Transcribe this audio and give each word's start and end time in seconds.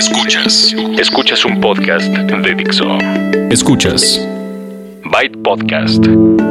Escuchas. 0.00 0.74
Escuchas 0.98 1.44
un 1.44 1.60
podcast 1.60 2.06
de 2.06 2.54
Dixo. 2.54 2.86
Escuchas. 3.50 4.26
Byte 5.04 5.36
Podcast. 5.42 6.02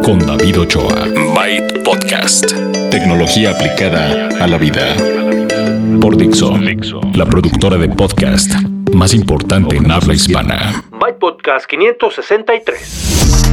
Con 0.05 0.19
David 0.19 0.59
Ochoa. 0.59 1.07
Byte 1.33 1.79
Podcast. 1.83 2.53
Tecnología 2.91 3.49
aplicada 3.49 4.29
a 4.39 4.45
la 4.45 4.59
vida. 4.59 4.95
Por 5.99 6.15
Dixo. 6.15 6.59
La 7.15 7.25
productora 7.25 7.77
de 7.77 7.89
podcast 7.89 8.53
más 8.93 9.15
importante 9.15 9.77
en 9.77 9.89
habla 9.89 10.13
hispana. 10.13 10.83
Byte 10.91 11.17
Podcast 11.17 11.65
563. 11.65 13.49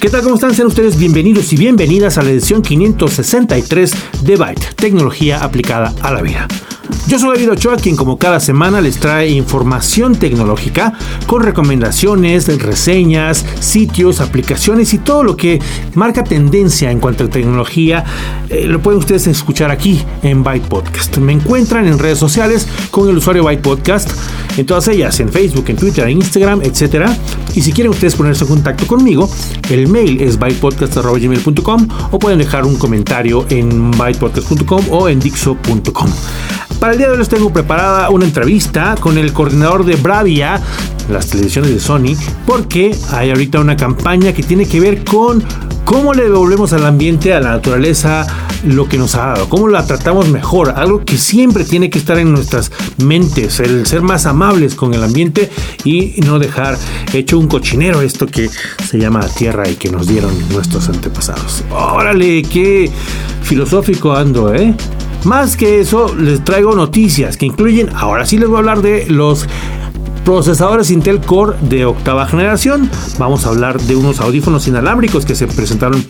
¿Qué 0.00 0.08
tal? 0.08 0.22
¿Cómo 0.22 0.36
están? 0.36 0.54
Sean 0.54 0.68
ustedes 0.68 0.96
bienvenidos 0.96 1.52
y 1.52 1.56
bienvenidas 1.56 2.16
a 2.16 2.22
la 2.22 2.30
edición 2.30 2.62
563 2.62 4.22
de 4.22 4.36
Byte, 4.36 4.74
tecnología 4.76 5.42
aplicada 5.42 5.92
a 6.00 6.12
la 6.12 6.22
vida. 6.22 6.46
Yo 7.06 7.18
soy 7.18 7.36
David 7.36 7.52
Ochoa, 7.52 7.76
quien 7.76 7.96
como 7.96 8.16
cada 8.16 8.40
semana 8.40 8.80
les 8.80 8.98
trae 8.98 9.28
información 9.30 10.14
tecnológica 10.14 10.92
con 11.26 11.42
recomendaciones, 11.42 12.46
reseñas, 12.60 13.44
sitios, 13.60 14.20
aplicaciones 14.20 14.94
y 14.94 14.98
todo 14.98 15.22
lo 15.22 15.36
que 15.36 15.60
marca 15.94 16.24
tendencia 16.24 16.90
en 16.90 17.00
cuanto 17.00 17.24
a 17.24 17.28
tecnología. 17.28 18.04
Eh, 18.48 18.66
lo 18.66 18.80
pueden 18.80 18.98
ustedes 18.98 19.26
escuchar 19.26 19.70
aquí 19.70 20.02
en 20.22 20.42
Byte 20.42 20.66
Podcast. 20.68 21.18
Me 21.18 21.32
encuentran 21.32 21.86
en 21.86 21.98
redes 21.98 22.18
sociales 22.18 22.66
con 22.90 23.08
el 23.08 23.16
usuario 23.16 23.44
Byte 23.44 23.62
Podcast, 23.62 24.10
en 24.56 24.66
todas 24.66 24.88
ellas, 24.88 25.18
en 25.20 25.28
Facebook, 25.28 25.64
en 25.68 25.76
Twitter, 25.76 26.08
en 26.08 26.18
Instagram, 26.18 26.62
etc. 26.62 27.10
Y 27.54 27.62
si 27.62 27.72
quieren 27.72 27.90
ustedes 27.90 28.14
ponerse 28.14 28.44
en 28.44 28.50
contacto 28.50 28.86
conmigo, 28.86 29.28
el 29.70 29.88
mail 29.88 30.20
es 30.20 30.38
bytepodcast.gmail.com 30.38 31.88
o 32.10 32.18
pueden 32.18 32.38
dejar 32.38 32.64
un 32.64 32.76
comentario 32.76 33.44
en 33.50 33.90
bytepodcast.com 33.90 34.86
o 34.90 35.08
en 35.08 35.20
dixo.com. 35.20 36.10
Para 36.82 36.94
el 36.94 36.98
día 36.98 37.06
de 37.06 37.12
hoy 37.12 37.18
les 37.20 37.28
tengo 37.28 37.52
preparada 37.52 38.10
una 38.10 38.24
entrevista 38.24 38.96
con 38.98 39.16
el 39.16 39.32
coordinador 39.32 39.84
de 39.84 39.94
Bravia, 39.94 40.60
las 41.08 41.28
televisiones 41.28 41.70
de 41.70 41.78
Sony, 41.78 42.16
porque 42.44 42.92
hay 43.12 43.30
ahorita 43.30 43.60
una 43.60 43.76
campaña 43.76 44.32
que 44.32 44.42
tiene 44.42 44.66
que 44.66 44.80
ver 44.80 45.04
con 45.04 45.44
cómo 45.84 46.12
le 46.12 46.24
devolvemos 46.24 46.72
al 46.72 46.84
ambiente, 46.84 47.34
a 47.34 47.40
la 47.40 47.50
naturaleza, 47.50 48.26
lo 48.64 48.88
que 48.88 48.98
nos 48.98 49.14
ha 49.14 49.26
dado, 49.26 49.48
cómo 49.48 49.68
la 49.68 49.86
tratamos 49.86 50.28
mejor, 50.28 50.70
algo 50.70 51.04
que 51.04 51.18
siempre 51.18 51.62
tiene 51.62 51.88
que 51.88 52.00
estar 52.00 52.18
en 52.18 52.32
nuestras 52.32 52.72
mentes, 52.98 53.60
el 53.60 53.86
ser 53.86 54.02
más 54.02 54.26
amables 54.26 54.74
con 54.74 54.92
el 54.92 55.04
ambiente 55.04 55.52
y 55.84 56.20
no 56.26 56.40
dejar 56.40 56.76
hecho 57.12 57.38
un 57.38 57.46
cochinero 57.46 58.02
esto 58.02 58.26
que 58.26 58.50
se 58.84 58.98
llama 58.98 59.20
tierra 59.28 59.68
y 59.68 59.76
que 59.76 59.88
nos 59.88 60.08
dieron 60.08 60.32
nuestros 60.48 60.88
antepasados. 60.88 61.62
Órale, 61.70 62.42
qué 62.42 62.90
filosófico 63.44 64.16
ando, 64.16 64.52
¿eh? 64.52 64.74
Más 65.24 65.56
que 65.56 65.80
eso, 65.80 66.14
les 66.14 66.44
traigo 66.44 66.74
noticias 66.74 67.36
que 67.36 67.46
incluyen, 67.46 67.90
ahora 67.94 68.26
sí 68.26 68.38
les 68.38 68.48
voy 68.48 68.56
a 68.56 68.58
hablar 68.58 68.82
de 68.82 69.06
los 69.06 69.46
procesadores 70.24 70.90
Intel 70.90 71.20
Core 71.20 71.56
de 71.62 71.84
octava 71.84 72.26
generación. 72.26 72.90
Vamos 73.18 73.46
a 73.46 73.50
hablar 73.50 73.80
de 73.80 73.96
unos 73.96 74.20
audífonos 74.20 74.66
inalámbricos 74.68 75.24
que 75.24 75.34
se 75.34 75.46
presentaron 75.46 76.04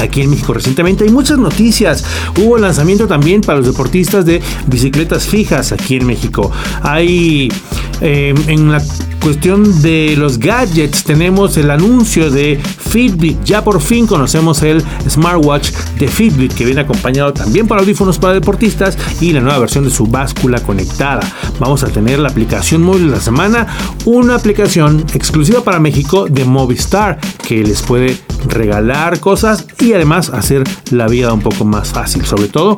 aquí 0.00 0.22
en 0.22 0.30
México 0.30 0.52
recientemente. 0.54 1.04
Hay 1.04 1.10
muchas 1.10 1.38
noticias. 1.38 2.04
Hubo 2.38 2.58
lanzamiento 2.58 3.06
también 3.06 3.40
para 3.40 3.58
los 3.58 3.66
deportistas 3.66 4.24
de 4.24 4.40
bicicletas 4.66 5.26
fijas 5.26 5.72
aquí 5.72 5.96
en 5.96 6.06
México. 6.06 6.50
Hay 6.82 7.52
eh, 8.00 8.34
en 8.46 8.72
la 8.72 8.82
cuestión 9.22 9.82
de 9.82 10.16
los 10.18 10.38
gadgets, 10.38 11.04
tenemos 11.04 11.56
el 11.56 11.70
anuncio 11.70 12.30
de 12.30 12.60
Fitbit. 12.60 13.44
Ya 13.44 13.62
por 13.62 13.80
fin 13.80 14.06
conocemos 14.06 14.62
el 14.62 14.82
smartwatch 15.08 15.70
de 15.98 16.08
Fitbit 16.08 16.52
que 16.52 16.64
viene 16.64 16.80
acompañado 16.80 17.32
también 17.32 17.68
por 17.68 17.78
audífonos 17.78 18.18
para 18.18 18.34
deportistas 18.34 18.98
y 19.20 19.32
la 19.32 19.40
nueva 19.40 19.60
versión 19.60 19.84
de 19.84 19.90
su 19.90 20.06
báscula 20.06 20.60
conectada. 20.60 21.20
Vamos 21.60 21.84
a 21.84 21.88
tener 21.88 22.18
la 22.18 22.30
aplicación 22.30 22.82
móvil 22.82 23.06
de 23.06 23.12
la 23.12 23.20
semana, 23.20 23.66
una 24.04 24.34
aplicación 24.34 25.06
exclusiva 25.14 25.62
para 25.62 25.78
México 25.78 26.26
de 26.28 26.44
Movistar 26.44 27.18
que 27.46 27.62
les 27.62 27.80
puede 27.82 28.18
regalar 28.48 29.20
cosas 29.20 29.66
y 29.78 29.92
además 29.92 30.30
hacer 30.30 30.64
la 30.90 31.06
vida 31.06 31.32
un 31.32 31.42
poco 31.42 31.64
más 31.64 31.90
fácil, 31.90 32.24
sobre 32.24 32.48
todo 32.48 32.76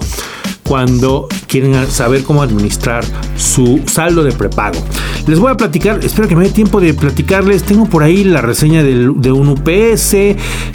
cuando 0.64 1.28
quieren 1.46 1.74
saber 1.88 2.24
cómo 2.24 2.42
administrar 2.42 3.04
su 3.36 3.80
saldo 3.86 4.24
de 4.24 4.32
prepago. 4.32 4.78
Les 5.26 5.38
voy 5.38 5.50
a 5.50 5.56
platicar, 5.56 6.00
espero 6.04 6.28
que 6.28 6.36
me 6.36 6.44
dé 6.44 6.50
tiempo 6.50 6.80
de 6.80 6.92
platicarles. 6.94 7.62
Tengo 7.62 7.86
por 7.86 8.02
ahí 8.02 8.24
la 8.24 8.40
reseña 8.40 8.82
de 8.82 9.32
un 9.32 9.48
UPS, 9.48 10.16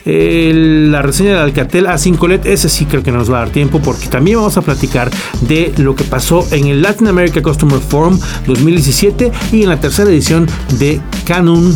la 0.05 1.01
reseña 1.01 1.31
del 1.31 1.39
Alcatel 1.39 1.85
A5 1.85 2.27
LED. 2.27 2.45
Ese 2.47 2.69
sí 2.69 2.85
creo 2.85 3.03
que 3.03 3.11
nos 3.11 3.31
va 3.31 3.37
a 3.37 3.39
dar 3.41 3.49
tiempo 3.49 3.79
porque 3.79 4.07
también 4.07 4.37
vamos 4.37 4.57
a 4.57 4.61
platicar 4.61 5.11
de 5.41 5.73
lo 5.77 5.95
que 5.95 6.03
pasó 6.03 6.47
en 6.51 6.67
el 6.67 6.81
Latin 6.81 7.07
America 7.07 7.41
Customer 7.41 7.79
Forum 7.79 8.19
2017 8.47 9.31
y 9.51 9.63
en 9.63 9.69
la 9.69 9.79
tercera 9.79 10.09
edición 10.09 10.47
de 10.79 10.99
Canon 11.25 11.75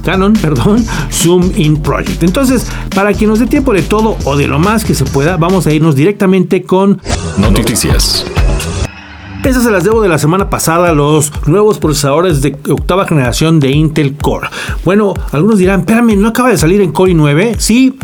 Canon, 0.00 0.32
perdón, 0.34 0.84
Zoom 1.12 1.50
In 1.56 1.76
Project. 1.76 2.22
Entonces, 2.22 2.66
para 2.94 3.12
que 3.12 3.26
nos 3.26 3.38
dé 3.38 3.46
tiempo 3.46 3.72
de 3.72 3.82
todo 3.82 4.16
o 4.24 4.36
de 4.36 4.46
lo 4.46 4.58
más 4.58 4.84
que 4.84 4.94
se 4.94 5.04
pueda, 5.04 5.36
vamos 5.36 5.66
a 5.66 5.72
irnos 5.72 5.94
directamente 5.94 6.62
con 6.62 7.00
noticias. 7.38 8.24
Esas 9.44 9.64
se 9.64 9.70
las 9.70 9.84
debo 9.84 10.02
de 10.02 10.08
la 10.08 10.18
semana 10.18 10.50
pasada, 10.50 10.92
los 10.92 11.32
nuevos 11.46 11.78
procesadores 11.78 12.42
de 12.42 12.56
octava 12.68 13.06
generación 13.06 13.58
de 13.58 13.70
Intel 13.70 14.16
Core. 14.16 14.48
Bueno, 14.84 15.14
algunos 15.32 15.58
dirán, 15.58 15.80
espérame, 15.80 16.14
¿no 16.16 16.28
acaba 16.28 16.50
de 16.50 16.58
salir 16.58 16.82
en 16.82 16.92
Core 16.92 17.14
i9? 17.14 17.56
Sí, 17.58 17.96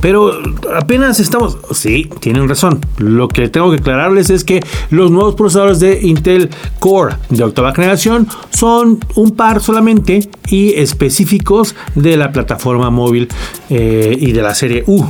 pero 0.00 0.32
apenas 0.74 1.20
estamos... 1.20 1.58
Sí, 1.72 2.08
tienen 2.20 2.48
razón. 2.48 2.80
Lo 2.96 3.28
que 3.28 3.48
tengo 3.48 3.70
que 3.70 3.76
aclararles 3.76 4.30
es 4.30 4.44
que 4.44 4.64
los 4.90 5.10
nuevos 5.10 5.34
procesadores 5.34 5.78
de 5.78 6.00
Intel 6.02 6.48
Core 6.78 7.16
de 7.28 7.44
octava 7.44 7.74
generación 7.74 8.26
son 8.50 8.98
un 9.14 9.32
par 9.32 9.60
solamente 9.60 10.30
y 10.48 10.72
específicos 10.72 11.74
de 11.96 12.16
la 12.16 12.32
plataforma 12.32 12.88
móvil 12.88 13.28
eh, 13.68 14.16
y 14.18 14.32
de 14.32 14.42
la 14.42 14.54
serie 14.54 14.84
U 14.86 15.04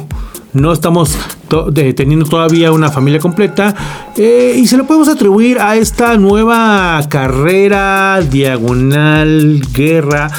no 0.53 0.73
estamos 0.73 1.17
teniendo 1.49 2.27
todavía 2.27 2.73
una 2.73 2.91
familia 2.91 3.21
completa 3.21 3.75
eh, 4.17 4.55
y 4.57 4.67
se 4.67 4.77
lo 4.77 4.87
podemos 4.87 5.09
atribuir 5.09 5.59
a 5.59 5.77
esta 5.77 6.17
nueva 6.17 7.01
carrera 7.09 8.21
diagonal 8.21 9.63
guerra 9.73 10.31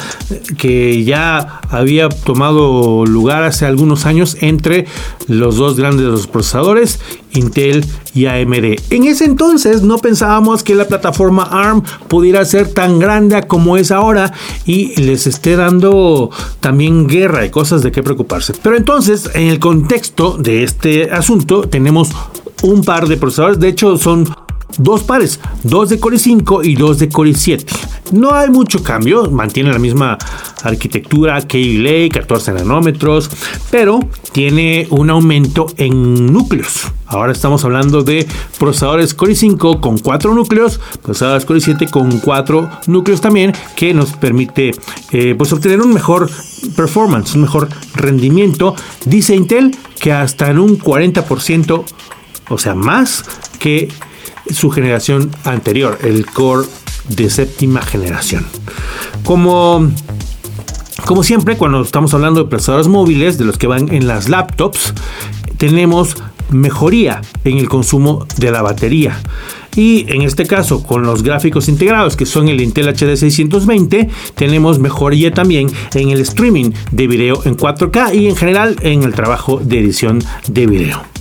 que 0.56 1.04
ya 1.04 1.60
había 1.68 2.08
tomado 2.08 3.04
lugar 3.06 3.42
hace 3.42 3.66
algunos 3.66 4.06
años 4.06 4.36
entre 4.40 4.86
los 5.26 5.56
dos 5.56 5.76
grandes 5.76 6.26
procesadores 6.26 7.00
Intel 7.32 7.84
y 8.14 8.26
AMD. 8.26 8.80
En 8.90 9.04
ese 9.04 9.24
entonces 9.24 9.82
no 9.82 9.98
pensábamos 9.98 10.62
que 10.62 10.74
la 10.74 10.86
plataforma 10.86 11.44
ARM 11.44 11.82
pudiera 12.08 12.44
ser 12.44 12.68
tan 12.72 12.98
grande 12.98 13.40
como 13.46 13.76
es 13.76 13.90
ahora 13.90 14.32
y 14.66 15.00
les 15.00 15.26
esté 15.26 15.56
dando 15.56 16.30
también 16.60 17.06
guerra 17.06 17.44
y 17.46 17.50
cosas 17.50 17.82
de 17.82 17.92
qué 17.92 18.02
preocuparse. 18.02 18.52
Pero 18.62 18.76
entonces, 18.76 19.30
en 19.34 19.48
el 19.48 19.60
contexto 19.60 20.36
de 20.38 20.64
este 20.64 20.99
asunto, 21.04 21.62
tenemos 21.62 22.10
un 22.62 22.82
par 22.82 23.08
de 23.08 23.16
procesadores, 23.16 23.58
de 23.58 23.68
hecho 23.68 23.96
son 23.96 24.28
dos 24.78 25.02
pares, 25.02 25.40
dos 25.62 25.88
de 25.88 25.98
Core 25.98 26.18
5 26.18 26.64
y 26.64 26.74
dos 26.74 26.98
de 26.98 27.08
Core 27.08 27.34
7. 27.34 27.64
No 28.12 28.34
hay 28.34 28.50
mucho 28.50 28.82
cambio, 28.82 29.30
mantiene 29.30 29.72
la 29.72 29.78
misma 29.78 30.18
arquitectura 30.62 31.40
Kaby 31.40 31.78
Lake, 31.78 32.10
14 32.20 32.52
nanómetros, 32.52 33.30
pero 33.70 34.00
tiene 34.32 34.86
un 34.90 35.10
aumento 35.10 35.66
en 35.76 36.26
núcleos. 36.32 36.88
Ahora 37.06 37.32
estamos 37.32 37.64
hablando 37.64 38.02
de 38.02 38.26
procesadores 38.58 39.14
Core 39.14 39.34
5 39.34 39.80
con 39.80 39.98
4 39.98 40.34
núcleos, 40.34 40.80
procesadores 41.02 41.44
Core 41.44 41.60
7 41.60 41.86
con 41.86 42.18
4 42.18 42.70
núcleos 42.86 43.20
también, 43.20 43.52
que 43.76 43.94
nos 43.94 44.12
permite 44.12 44.72
eh, 45.12 45.34
pues 45.36 45.52
obtener 45.52 45.80
un 45.80 45.92
mejor 45.92 46.30
performance, 46.76 47.34
un 47.34 47.42
mejor 47.42 47.68
rendimiento. 47.94 48.74
Dice 49.04 49.34
Intel 49.34 49.76
que 50.00 50.12
hasta 50.12 50.50
en 50.50 50.58
un 50.58 50.78
40%, 50.78 51.84
o 52.48 52.58
sea, 52.58 52.74
más 52.74 53.24
que 53.58 53.88
su 54.52 54.70
generación 54.70 55.30
anterior, 55.44 55.98
el 56.02 56.26
Core 56.26 56.66
de 57.08 57.30
séptima 57.30 57.82
generación. 57.82 58.46
Como, 59.24 59.90
como 61.04 61.22
siempre, 61.22 61.56
cuando 61.56 61.82
estamos 61.82 62.14
hablando 62.14 62.44
de 62.44 62.50
procesadores 62.50 62.88
móviles, 62.88 63.38
de 63.38 63.44
los 63.44 63.58
que 63.58 63.66
van 63.66 63.92
en 63.92 64.06
las 64.06 64.28
laptops, 64.28 64.94
tenemos 65.58 66.16
mejoría 66.50 67.20
en 67.44 67.58
el 67.58 67.68
consumo 67.68 68.26
de 68.36 68.50
la 68.50 68.62
batería. 68.62 69.20
Y 69.76 70.06
en 70.12 70.22
este 70.22 70.46
caso, 70.46 70.82
con 70.82 71.02
los 71.02 71.22
gráficos 71.22 71.68
integrados 71.68 72.16
que 72.16 72.26
son 72.26 72.48
el 72.48 72.60
Intel 72.60 72.88
HD 72.88 73.16
620, 73.16 74.08
tenemos 74.34 74.78
mejoría 74.78 75.32
también 75.32 75.70
en 75.94 76.10
el 76.10 76.20
streaming 76.20 76.72
de 76.90 77.06
video 77.06 77.42
en 77.44 77.56
4K 77.56 78.14
y 78.14 78.28
en 78.28 78.36
general 78.36 78.76
en 78.82 79.04
el 79.04 79.14
trabajo 79.14 79.60
de 79.62 79.78
edición 79.78 80.22
de 80.48 80.66
video. 80.66 81.19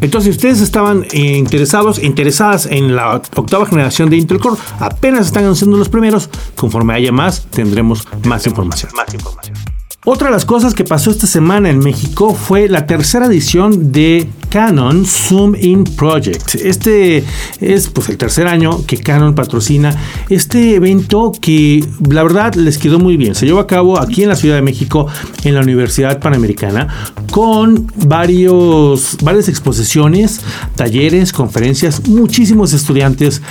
Entonces, 0.00 0.24
si 0.24 0.30
ustedes 0.30 0.60
estaban 0.60 1.06
interesados, 1.12 2.02
interesadas 2.02 2.66
en 2.66 2.96
la 2.96 3.22
octava 3.34 3.66
generación 3.66 4.10
de 4.10 4.16
Intel 4.16 4.38
Core, 4.38 4.60
apenas 4.78 5.26
están 5.26 5.44
haciendo 5.46 5.76
los 5.76 5.88
primeros. 5.88 6.28
Conforme 6.54 6.94
haya 6.94 7.12
más, 7.12 7.46
tendremos 7.50 8.06
más 8.24 8.46
información. 8.46 8.92
Más 8.94 9.12
información. 9.12 9.75
Otra 10.08 10.28
de 10.28 10.34
las 10.34 10.44
cosas 10.44 10.72
que 10.72 10.84
pasó 10.84 11.10
esta 11.10 11.26
semana 11.26 11.68
en 11.68 11.80
México 11.80 12.32
fue 12.32 12.68
la 12.68 12.86
tercera 12.86 13.26
edición 13.26 13.90
de 13.90 14.28
Canon 14.50 15.04
Zoom 15.04 15.56
In 15.60 15.82
Project. 15.82 16.54
Este 16.54 17.24
es 17.60 17.88
pues 17.88 18.08
el 18.08 18.16
tercer 18.16 18.46
año 18.46 18.86
que 18.86 18.98
Canon 18.98 19.34
patrocina 19.34 19.92
este 20.28 20.76
evento 20.76 21.32
que 21.40 21.84
la 22.08 22.22
verdad 22.22 22.54
les 22.54 22.78
quedó 22.78 23.00
muy 23.00 23.16
bien. 23.16 23.34
Se 23.34 23.46
llevó 23.46 23.58
a 23.58 23.66
cabo 23.66 23.98
aquí 23.98 24.22
en 24.22 24.28
la 24.28 24.36
Ciudad 24.36 24.54
de 24.54 24.62
México 24.62 25.08
en 25.42 25.56
la 25.56 25.60
Universidad 25.60 26.20
Panamericana 26.20 26.86
con 27.32 27.90
varios 28.06 29.16
varias 29.22 29.48
exposiciones, 29.48 30.40
talleres, 30.76 31.32
conferencias, 31.32 32.08
muchísimos 32.08 32.72
estudiantes 32.74 33.42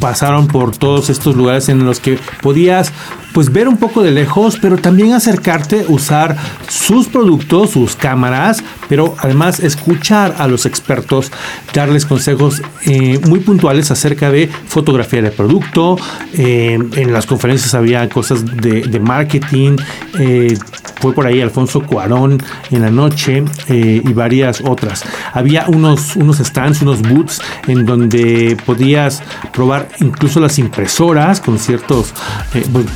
pasaron 0.00 0.46
por 0.46 0.76
todos 0.76 1.10
estos 1.10 1.36
lugares 1.36 1.68
en 1.68 1.84
los 1.84 2.00
que 2.00 2.18
podías 2.40 2.92
pues 3.32 3.50
ver 3.50 3.68
un 3.68 3.78
poco 3.78 4.02
de 4.02 4.10
lejos, 4.10 4.58
pero 4.60 4.76
también 4.76 5.12
acercarte, 5.12 5.86
usar 5.88 6.36
sus 6.68 7.08
productos, 7.08 7.70
sus 7.70 7.96
cámaras, 7.96 8.62
pero 8.88 9.14
además 9.18 9.60
escuchar 9.60 10.34
a 10.38 10.46
los 10.46 10.66
expertos, 10.66 11.32
darles 11.72 12.04
consejos 12.04 12.62
eh, 12.84 13.18
muy 13.26 13.40
puntuales 13.40 13.90
acerca 13.90 14.30
de 14.30 14.48
fotografía 14.66 15.22
de 15.22 15.30
producto. 15.30 15.96
Eh, 16.34 16.78
en 16.96 17.12
las 17.12 17.26
conferencias 17.26 17.74
había 17.74 18.08
cosas 18.08 18.44
de, 18.44 19.00
marketing. 19.00 19.76
Eh, 20.18 20.56
fue 21.02 21.12
por 21.12 21.26
ahí 21.26 21.40
Alfonso 21.40 21.80
Cuarón 21.80 22.40
en 22.70 22.82
la 22.82 22.90
noche 22.92 23.42
y 23.68 24.12
varias 24.12 24.62
otras. 24.64 25.02
Había 25.32 25.66
unos, 25.66 26.14
unos 26.14 26.38
stands, 26.38 26.80
unos 26.80 27.02
booths 27.02 27.40
en 27.66 27.84
donde 27.84 28.56
podías 28.64 29.20
probar 29.52 29.88
incluso 29.98 30.38
las 30.38 30.60
impresoras 30.60 31.40
con 31.40 31.58
ciertos, 31.58 32.14
pues, 32.52 32.86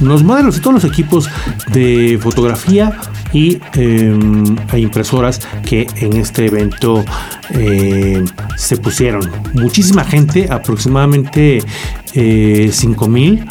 los, 0.00 0.22
modelos 0.22 0.56
y 0.56 0.60
todos 0.60 0.82
los 0.82 0.84
equipos 0.90 1.28
de 1.70 2.18
fotografía 2.22 2.98
y 3.34 3.60
em, 3.74 4.56
impresoras 4.74 5.40
que 5.62 5.86
en 5.96 6.16
este 6.16 6.46
evento 6.46 7.04
eh, 7.50 8.24
se 8.56 8.78
pusieron. 8.78 9.30
Muchísima 9.52 10.02
gente, 10.02 10.48
aproximadamente 10.50 11.62
eh, 12.14 12.70
5 12.72 13.06
mil 13.06 13.44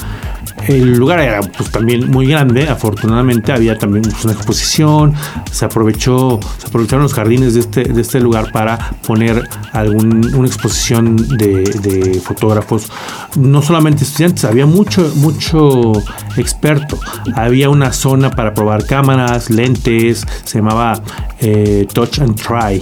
el 0.68 0.98
lugar 0.98 1.20
era 1.20 1.42
pues 1.42 1.72
también 1.72 2.10
muy 2.10 2.28
grande, 2.28 2.68
afortunadamente 2.68 3.52
había 3.52 3.78
también 3.78 4.04
pues, 4.04 4.24
una 4.24 4.34
exposición, 4.34 5.14
se 5.52 5.66
aprovechó, 5.66 6.40
se 6.58 6.68
aprovecharon 6.68 7.04
los 7.04 7.14
jardines 7.14 7.54
de 7.54 7.62
este, 7.62 7.84
de 7.84 8.02
este 8.02 8.20
lugar 8.20 8.52
para 8.52 8.92
poner 9.06 9.48
algún, 9.74 10.34
una 10.36 10.48
exposición 10.48 11.16
de, 11.38 12.20
fotógrafos, 12.24 12.92
no 13.36 13.62
solamente 13.62 14.04
estudiantes, 14.04 14.44
había 14.46 14.66
mucho, 14.66 15.12
mucho 15.16 15.94
experto, 16.38 17.00
había 17.36 17.70
una 17.70 17.94
zona 17.94 18.30
para 18.30 18.54
probar 18.54 18.86
cámaras, 18.86 19.50
lentes, 19.50 20.26
se 20.44 20.60
llamaba 20.60 21.02
eh, 21.40 21.88
Touch 21.92 22.20
and 22.20 22.36
Try. 22.36 22.82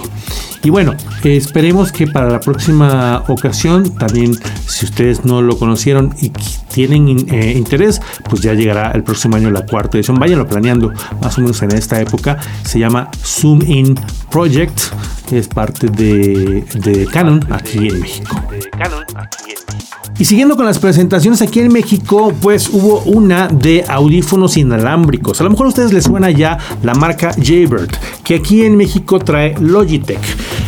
Y 0.62 0.70
bueno, 0.70 0.94
esperemos 1.22 1.92
que 1.92 2.06
para 2.06 2.28
la 2.28 2.40
próxima 2.40 3.22
ocasión, 3.28 3.94
también 3.96 4.36
si 4.66 4.86
ustedes 4.86 5.24
no 5.24 5.40
lo 5.40 5.58
conocieron 5.58 6.14
y 6.20 6.30
tienen 6.72 7.26
eh, 7.32 7.52
interés, 7.56 8.00
pues 8.28 8.42
ya 8.42 8.54
llegará 8.54 8.90
el 8.92 9.02
próximo 9.02 9.36
año 9.36 9.50
la 9.50 9.64
cuarta 9.64 9.98
edición. 9.98 10.18
Váyanlo 10.18 10.46
planeando 10.46 10.92
más 11.22 11.38
o 11.38 11.42
menos 11.42 11.62
en 11.62 11.72
esta 11.72 12.00
época. 12.00 12.38
Se 12.64 12.78
llama 12.78 13.10
Zoom 13.24 13.60
In 13.66 13.98
Project. 14.30 14.78
Es 15.30 15.46
parte 15.48 15.88
de, 15.88 16.64
de 16.74 17.06
Canon 17.06 17.44
aquí 17.50 17.88
en 17.88 18.00
México. 18.00 18.47
Y 20.18 20.24
siguiendo 20.24 20.56
con 20.56 20.66
las 20.66 20.80
presentaciones 20.80 21.42
aquí 21.42 21.60
en 21.60 21.72
México, 21.72 22.32
pues 22.40 22.68
hubo 22.68 23.02
una 23.02 23.46
de 23.46 23.84
audífonos 23.86 24.56
inalámbricos. 24.56 25.40
A 25.40 25.44
lo 25.44 25.50
mejor 25.50 25.66
a 25.66 25.68
ustedes 25.68 25.92
les 25.92 26.04
suena 26.04 26.30
ya 26.30 26.58
la 26.82 26.94
marca 26.94 27.30
Jaybird, 27.40 27.90
que 28.24 28.34
aquí 28.34 28.64
en 28.64 28.76
México 28.76 29.20
trae 29.20 29.54
Logitech. 29.60 30.18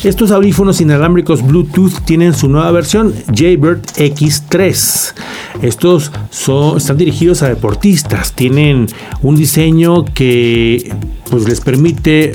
Estos 0.04 0.30
audífonos 0.30 0.80
inalámbricos 0.80 1.44
Bluetooth 1.44 2.04
tienen 2.04 2.32
su 2.32 2.48
nueva 2.48 2.70
versión, 2.70 3.12
Jaybird 3.34 3.82
X3. 3.96 5.14
Estos 5.62 6.12
son, 6.30 6.76
están 6.76 6.96
dirigidos 6.96 7.42
a 7.42 7.48
deportistas, 7.48 8.32
tienen 8.32 8.86
un 9.20 9.34
diseño 9.34 10.04
que 10.04 10.94
pues 11.28 11.48
les 11.48 11.60
permite 11.60 12.34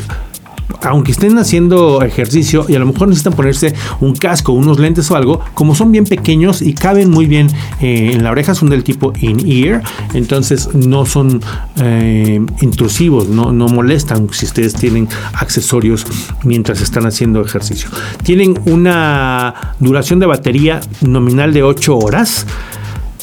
aunque 0.82 1.12
estén 1.12 1.38
haciendo 1.38 2.02
ejercicio 2.02 2.66
y 2.68 2.76
a 2.76 2.80
lo 2.80 2.86
mejor 2.86 3.08
necesitan 3.08 3.34
ponerse 3.34 3.74
un 4.00 4.16
casco, 4.16 4.52
unos 4.52 4.80
lentes 4.80 5.10
o 5.12 5.16
algo, 5.16 5.42
como 5.54 5.76
son 5.76 5.92
bien 5.92 6.06
pequeños 6.06 6.62
y 6.62 6.74
caben 6.74 7.10
muy 7.10 7.26
bien 7.26 7.48
eh, 7.82 8.12
en 8.14 8.24
la 8.24 8.32
oreja, 8.32 8.56
son 8.56 8.70
del 8.70 8.84
tipo 8.84 9.14
in-ear, 9.20 9.84
entonces 10.14 10.70
no 10.74 11.06
son 11.06 11.42
eh, 11.78 12.42
intrusivos, 12.62 13.30
no, 13.30 13.52
no 13.52 13.68
molestan 13.68 14.30
si 14.32 14.46
ustedes 14.46 14.74
tienen 14.74 15.08
accesorios 15.34 16.06
mientras 16.44 16.82
están 16.82 17.06
haciendo 17.06 17.42
ejercicio. 17.42 17.90
Tienen 18.24 18.60
una 18.66 19.76
duración 19.80 20.20
de 20.20 20.26
batería 20.26 20.82
nominal 21.02 21.54
de 21.54 21.64
8 21.64 21.98
horas. 21.98 22.46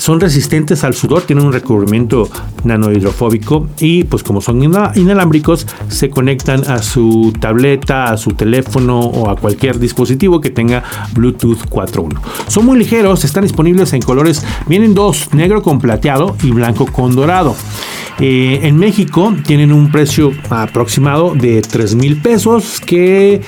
Son 0.02 0.18
resistentes 0.18 0.82
al 0.82 0.94
sudor, 0.94 1.22
tienen 1.22 1.46
un 1.46 1.52
recubrimiento 1.52 2.28
nanohidrofóbico 2.64 3.68
y 3.78 4.02
pues 4.02 4.24
como 4.24 4.40
son 4.40 4.60
inalámbricos 4.60 5.64
se 5.86 6.10
conectan 6.10 6.68
a 6.68 6.82
su 6.82 7.32
tableta, 7.38 8.06
a 8.06 8.16
su 8.16 8.32
teléfono 8.32 8.98
o 8.98 9.30
a 9.30 9.36
cualquier 9.36 9.78
dispositivo 9.78 10.40
que 10.40 10.50
tenga 10.50 10.82
Bluetooth 11.14 11.68
4.1. 11.70 12.18
Son 12.48 12.66
muy 12.66 12.80
ligeros, 12.80 13.22
están 13.22 13.44
disponibles 13.44 13.92
en 13.92 14.02
colores, 14.02 14.44
vienen 14.66 14.92
dos, 14.92 15.32
negro 15.34 15.62
con 15.62 15.78
plateado 15.78 16.36
y 16.42 16.50
blanco 16.50 16.86
con 16.86 17.14
dorado. 17.14 17.54
Eh, 18.18 18.58
en 18.64 18.78
México 18.78 19.32
tienen 19.46 19.72
un 19.72 19.92
precio 19.92 20.32
aproximado 20.50 21.32
de 21.36 21.62
3 21.62 21.94
mil 21.94 22.20
pesos, 22.20 22.80
que 22.80 23.40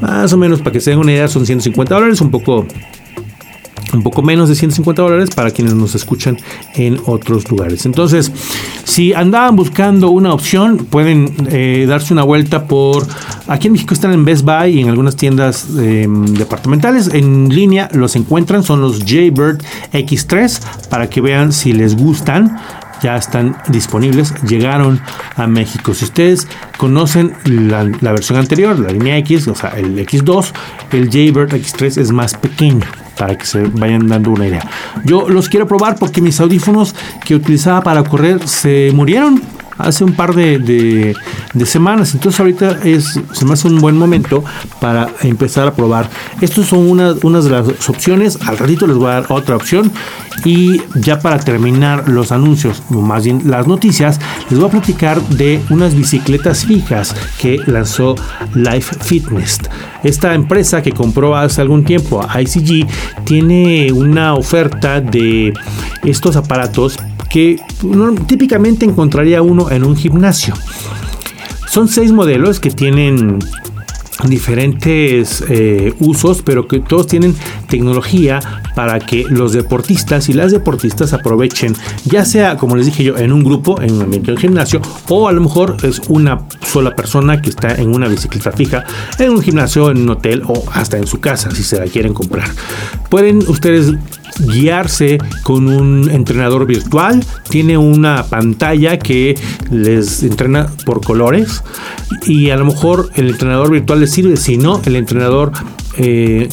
más 0.00 0.32
o 0.32 0.38
menos 0.38 0.60
para 0.60 0.72
que 0.72 0.80
se 0.80 0.88
den 0.88 1.00
una 1.00 1.12
idea 1.12 1.28
son 1.28 1.44
150 1.44 1.94
dólares, 1.94 2.22
un 2.22 2.30
poco 2.30 2.66
un 3.92 4.02
poco 4.02 4.22
menos 4.22 4.48
de 4.48 4.54
150 4.54 5.02
dólares 5.02 5.30
para 5.34 5.50
quienes 5.50 5.74
nos 5.74 5.94
escuchan 5.94 6.38
en 6.74 7.00
otros 7.06 7.50
lugares. 7.50 7.86
Entonces, 7.86 8.32
si 8.84 9.12
andaban 9.12 9.56
buscando 9.56 10.10
una 10.10 10.32
opción, 10.32 10.86
pueden 10.90 11.34
eh, 11.50 11.86
darse 11.88 12.12
una 12.12 12.22
vuelta 12.22 12.66
por... 12.66 13.06
Aquí 13.46 13.68
en 13.68 13.74
México 13.74 13.94
están 13.94 14.12
en 14.12 14.24
Best 14.24 14.44
Buy 14.44 14.78
y 14.78 14.80
en 14.80 14.88
algunas 14.88 15.16
tiendas 15.16 15.68
em, 15.78 16.26
departamentales. 16.34 17.10
En 17.14 17.48
línea 17.48 17.88
los 17.92 18.14
encuentran, 18.16 18.62
son 18.62 18.80
los 18.80 19.04
Jaybird 19.04 19.62
X3 19.92 20.88
para 20.88 21.08
que 21.08 21.20
vean 21.20 21.52
si 21.52 21.72
les 21.72 21.96
gustan 21.96 22.58
ya 23.00 23.16
están 23.16 23.56
disponibles, 23.68 24.34
llegaron 24.42 25.00
a 25.36 25.46
México. 25.46 25.94
Si 25.94 26.04
ustedes 26.04 26.48
conocen 26.78 27.32
la, 27.44 27.84
la, 28.00 28.10
versión 28.10 28.40
anterior, 28.40 28.76
la 28.76 28.90
línea 28.90 29.16
X, 29.18 29.46
o 29.46 29.54
sea, 29.54 29.70
el 29.70 29.96
X2, 30.04 30.52
el 30.90 31.08
Jaybird 31.08 31.52
X3 31.52 32.00
es 32.00 32.10
más 32.10 32.34
pequeño 32.34 32.84
para 33.18 33.36
que 33.36 33.44
se 33.44 33.62
vayan 33.64 34.06
dando 34.06 34.30
una 34.30 34.46
idea. 34.46 34.66
Yo 35.04 35.28
los 35.28 35.48
quiero 35.48 35.66
probar 35.66 35.96
porque 35.96 36.20
mis 36.20 36.40
audífonos 36.40 36.94
que 37.24 37.34
utilizaba 37.34 37.82
para 37.82 38.02
correr 38.04 38.46
se 38.48 38.90
murieron 38.94 39.42
hace 39.78 40.04
un 40.04 40.12
par 40.12 40.34
de, 40.34 41.16
semanas. 41.64 42.14
Entonces 42.14 42.38
ahorita 42.40 42.80
es, 42.84 43.20
se 43.32 43.44
me 43.44 43.52
hace 43.52 43.68
un 43.68 43.80
buen 43.80 43.96
momento 43.96 44.44
para 44.80 45.08
empezar 45.22 45.68
a 45.68 45.74
probar. 45.74 46.08
Estas 46.40 46.66
son 46.66 46.88
unas 46.90 47.22
una 47.22 47.40
de 47.40 47.50
las 47.50 47.88
opciones. 47.88 48.38
Al 48.46 48.58
ratito 48.58 48.86
les 48.86 48.96
voy 48.96 49.10
a 49.10 49.14
dar 49.14 49.26
otra 49.28 49.56
opción. 49.56 49.90
Y 50.44 50.80
ya 50.94 51.18
para 51.18 51.38
terminar 51.40 52.08
los 52.08 52.30
anuncios, 52.30 52.82
o 52.90 53.00
más 53.00 53.24
bien 53.24 53.42
las 53.46 53.66
noticias, 53.66 54.20
les 54.50 54.58
voy 54.58 54.68
a 54.68 54.70
platicar 54.70 55.20
de 55.20 55.60
unas 55.68 55.94
bicicletas 55.94 56.64
fijas 56.64 57.14
que 57.40 57.58
lanzó 57.66 58.14
Life 58.54 58.96
Fitness. 59.00 59.58
Esta 60.04 60.34
empresa 60.34 60.80
que 60.80 60.92
compró 60.92 61.36
hace 61.36 61.60
algún 61.60 61.84
tiempo 61.84 62.24
a 62.26 62.40
ICG 62.40 62.86
tiene 63.24 63.92
una 63.92 64.34
oferta 64.34 65.00
de 65.00 65.52
estos 66.04 66.36
aparatos 66.36 66.98
que 67.30 67.60
típicamente 68.26 68.84
encontraría 68.84 69.42
uno 69.42 69.70
en 69.70 69.84
un 69.84 69.96
gimnasio. 69.96 70.54
Son 71.68 71.88
seis 71.88 72.12
modelos 72.12 72.60
que 72.60 72.70
tienen 72.70 73.38
diferentes 74.26 75.44
eh, 75.48 75.94
usos, 76.00 76.42
pero 76.42 76.66
que 76.66 76.80
todos 76.80 77.06
tienen 77.06 77.36
tecnología 77.68 78.40
para 78.74 78.98
que 78.98 79.24
los 79.28 79.52
deportistas 79.52 80.28
y 80.28 80.32
las 80.32 80.50
deportistas 80.50 81.12
aprovechen, 81.12 81.74
ya 82.04 82.24
sea, 82.24 82.56
como 82.56 82.76
les 82.76 82.86
dije 82.86 83.04
yo, 83.04 83.16
en 83.16 83.32
un 83.32 83.44
grupo, 83.44 83.80
en 83.80 83.92
un 83.92 84.02
ambiente 84.02 84.32
de 84.32 84.38
gimnasio, 84.38 84.80
o 85.08 85.28
a 85.28 85.32
lo 85.32 85.40
mejor 85.40 85.76
es 85.82 86.00
una 86.08 86.40
sola 86.64 86.96
persona 86.96 87.40
que 87.40 87.50
está 87.50 87.74
en 87.74 87.94
una 87.94 88.08
bicicleta 88.08 88.50
fija, 88.52 88.84
en 89.18 89.30
un 89.30 89.42
gimnasio, 89.42 89.90
en 89.90 89.98
un 89.98 90.10
hotel 90.10 90.42
o 90.46 90.64
hasta 90.72 90.96
en 90.96 91.06
su 91.06 91.20
casa, 91.20 91.50
si 91.50 91.62
se 91.62 91.78
la 91.78 91.84
quieren 91.84 92.14
comprar. 92.14 92.48
Pueden 93.08 93.38
ustedes 93.48 93.94
guiarse 94.38 95.18
con 95.42 95.68
un 95.68 96.10
entrenador 96.10 96.66
virtual. 96.66 97.24
Tiene 97.48 97.78
una 97.78 98.24
pantalla 98.24 98.98
que 98.98 99.38
les 99.70 100.22
entrena 100.22 100.68
por 100.84 101.04
colores 101.04 101.62
y 102.26 102.50
a 102.50 102.56
lo 102.56 102.64
mejor 102.64 103.10
el 103.14 103.28
entrenador 103.28 103.70
virtual 103.70 104.00
les 104.00 104.10
sirve. 104.10 104.36
Si 104.36 104.56
no, 104.56 104.80
el 104.84 104.96
entrenador 104.96 105.52
eh, 105.98 106.48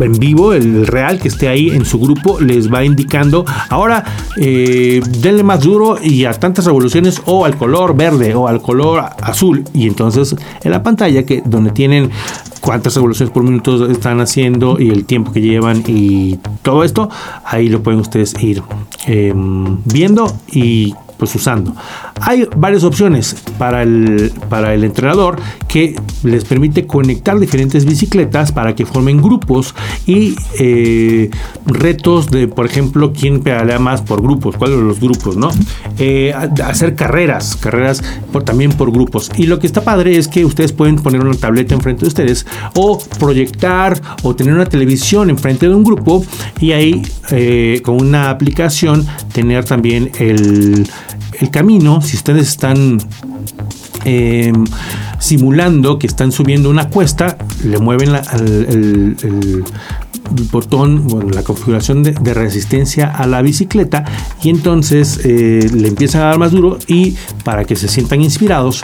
en 0.00 0.12
vivo, 0.14 0.52
el 0.52 0.86
real 0.86 1.18
que 1.18 1.28
esté 1.28 1.48
ahí 1.48 1.70
en 1.70 1.84
su 1.84 2.00
grupo, 2.00 2.40
les 2.40 2.72
va 2.72 2.84
indicando, 2.84 3.44
ahora 3.70 4.04
eh, 4.36 5.00
denle 5.20 5.44
más 5.44 5.60
duro 5.60 5.96
y 6.02 6.24
a 6.24 6.32
tantas 6.32 6.64
revoluciones 6.64 7.22
o 7.26 7.44
al 7.44 7.56
color 7.56 7.96
verde 7.96 8.34
o 8.34 8.48
al 8.48 8.60
color 8.60 9.04
azul. 9.22 9.64
Y 9.72 9.86
entonces 9.86 10.34
en 10.62 10.70
la 10.70 10.82
pantalla 10.82 11.24
que 11.24 11.42
donde 11.44 11.70
tienen 11.70 12.10
cuántas 12.60 12.96
revoluciones 12.96 13.32
por 13.32 13.44
minuto 13.44 13.88
están 13.88 14.20
haciendo 14.20 14.80
y 14.80 14.90
el 14.90 15.04
tiempo 15.04 15.32
que 15.32 15.40
llevan 15.40 15.84
y 15.86 16.38
todo 16.62 16.82
esto, 16.82 17.08
ahí 17.44 17.68
lo 17.68 17.82
pueden 17.82 18.00
ustedes 18.00 18.34
ir 18.42 18.62
em, 19.06 19.78
viendo 19.84 20.36
y 20.50 20.94
pues 21.16 21.34
usando. 21.34 21.74
Hay 22.20 22.48
varias 22.56 22.84
opciones 22.84 23.36
para 23.58 23.82
el, 23.82 24.32
para 24.48 24.74
el 24.74 24.84
entrenador 24.84 25.36
que 25.68 25.94
les 26.22 26.44
permite 26.44 26.86
conectar 26.86 27.38
diferentes 27.38 27.84
bicicletas 27.84 28.52
para 28.52 28.74
que 28.74 28.86
formen 28.86 29.20
grupos 29.22 29.74
y 30.06 30.34
eh, 30.58 31.30
retos 31.66 32.30
de, 32.30 32.48
por 32.48 32.66
ejemplo, 32.66 33.12
quién 33.12 33.40
pedalea 33.40 33.78
más 33.78 34.02
por 34.02 34.22
grupos, 34.22 34.56
cuáles 34.56 34.76
son 34.76 34.88
los 34.88 35.00
grupos, 35.00 35.36
¿no? 35.36 35.50
Eh, 35.98 36.32
hacer 36.64 36.94
carreras, 36.94 37.56
carreras 37.56 38.02
por, 38.32 38.42
también 38.42 38.72
por 38.72 38.90
grupos. 38.90 39.30
Y 39.36 39.46
lo 39.46 39.58
que 39.58 39.66
está 39.66 39.82
padre 39.82 40.16
es 40.16 40.28
que 40.28 40.44
ustedes 40.44 40.72
pueden 40.72 40.96
poner 40.96 41.20
una 41.20 41.36
tableta 41.36 41.74
enfrente 41.74 42.02
de 42.02 42.08
ustedes 42.08 42.46
o 42.74 42.98
proyectar 43.18 44.00
o 44.22 44.34
tener 44.34 44.54
una 44.54 44.66
televisión 44.66 45.30
enfrente 45.30 45.68
de 45.68 45.74
un 45.74 45.84
grupo 45.84 46.24
y 46.60 46.72
ahí 46.72 47.02
eh, 47.30 47.80
con 47.84 48.00
una 48.00 48.30
aplicación 48.30 49.06
tener 49.32 49.64
también 49.64 50.10
el 50.18 50.88
el 51.40 51.50
camino, 51.50 52.00
si 52.00 52.16
ustedes 52.16 52.48
están 52.48 52.98
em, 54.04 54.64
simulando 55.18 55.98
que 55.98 56.06
están 56.06 56.32
subiendo 56.32 56.70
una 56.70 56.88
cuesta, 56.88 57.36
le 57.64 57.78
mueven 57.78 58.10
el, 58.14 59.64
botón, 60.50 61.06
bueno, 61.06 61.30
la 61.30 61.42
configuración 61.42 62.02
de, 62.02 62.34
resistencia 62.34 63.06
a 63.06 63.26
la 63.26 63.42
bicicleta 63.42 64.04
y 64.42 64.50
entonces 64.50 65.20
eh, 65.24 65.70
le 65.72 65.88
empiezan 65.88 66.22
a 66.22 66.24
dar 66.26 66.38
más 66.38 66.50
duro 66.50 66.78
y 66.88 67.14
para 67.44 67.64
que 67.64 67.76
se 67.76 67.86
sientan 67.88 68.22
inspirados 68.22 68.82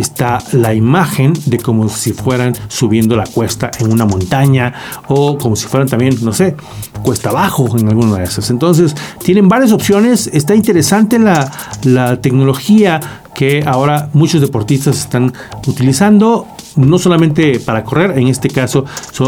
está 0.00 0.38
la 0.52 0.74
imagen 0.74 1.32
de 1.46 1.58
como 1.58 1.88
si 1.88 2.12
fueran 2.12 2.54
subiendo 2.68 3.16
la 3.16 3.24
cuesta 3.24 3.70
en 3.78 3.92
una 3.92 4.04
montaña 4.04 4.72
o 5.08 5.38
como 5.38 5.56
si 5.56 5.66
fueran 5.66 5.88
también, 5.88 6.16
no 6.22 6.32
sé, 6.32 6.56
cuesta 7.02 7.30
abajo 7.30 7.76
en 7.78 7.88
alguna 7.88 8.18
de 8.18 8.24
esas. 8.24 8.50
Entonces, 8.50 8.94
tienen 9.22 9.48
varias 9.48 9.72
opciones. 9.72 10.28
Está 10.32 10.54
interesante 10.54 11.18
la, 11.18 11.50
la 11.84 12.20
tecnología 12.20 13.00
que 13.34 13.62
ahora 13.66 14.08
muchos 14.14 14.40
deportistas 14.40 14.98
están 14.98 15.32
utilizando 15.66 16.46
no 16.76 16.98
solamente 16.98 17.58
para 17.60 17.84
correr, 17.84 18.18
en 18.18 18.28
este 18.28 18.48
caso 18.48 18.84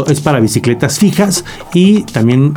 es 0.07 0.21
para 0.21 0.39
bicicletas 0.39 0.99
fijas 0.99 1.43
y 1.73 2.03
también 2.03 2.53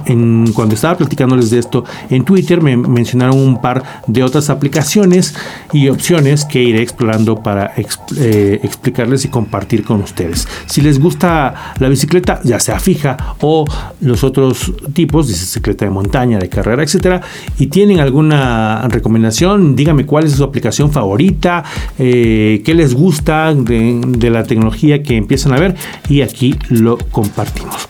cuando 0.54 0.74
estaba 0.74 0.96
platicándoles 0.96 1.50
de 1.50 1.58
esto 1.58 1.84
en 2.10 2.24
Twitter 2.24 2.62
me 2.62 2.76
mencionaron 2.76 3.38
un 3.38 3.60
par 3.60 3.82
de 4.06 4.22
otras 4.22 4.50
aplicaciones 4.50 5.34
y 5.72 5.88
opciones 5.88 6.44
que 6.44 6.62
iré 6.62 6.82
explorando 6.82 7.42
para 7.42 7.72
eh, 7.76 8.60
explicarles 8.62 9.24
y 9.24 9.28
compartir 9.28 9.84
con 9.84 10.02
ustedes. 10.02 10.46
Si 10.66 10.80
les 10.80 10.98
gusta 10.98 11.74
la 11.78 11.88
bicicleta, 11.88 12.40
ya 12.44 12.60
sea 12.60 12.78
fija 12.78 13.36
o 13.40 13.64
los 14.00 14.24
otros 14.24 14.72
tipos, 14.92 15.26
de 15.26 15.32
bicicleta 15.32 15.84
de 15.84 15.90
montaña, 15.90 16.38
de 16.38 16.48
carrera, 16.48 16.82
etcétera, 16.82 17.22
y 17.58 17.66
tienen 17.66 18.00
alguna 18.00 18.86
recomendación, 18.88 19.74
díganme 19.74 20.06
cuál 20.06 20.24
es 20.24 20.32
su 20.32 20.44
aplicación 20.44 20.92
favorita, 20.92 21.64
eh, 21.98 22.62
qué 22.64 22.74
les 22.74 22.94
gusta 22.94 23.54
de 23.54 24.30
la 24.30 24.44
tecnología 24.44 24.81
que 24.82 25.16
empiezan 25.16 25.52
a 25.52 25.60
ver 25.60 25.76
y 26.08 26.22
aquí 26.22 26.56
lo 26.68 26.98
compartimos. 26.98 27.88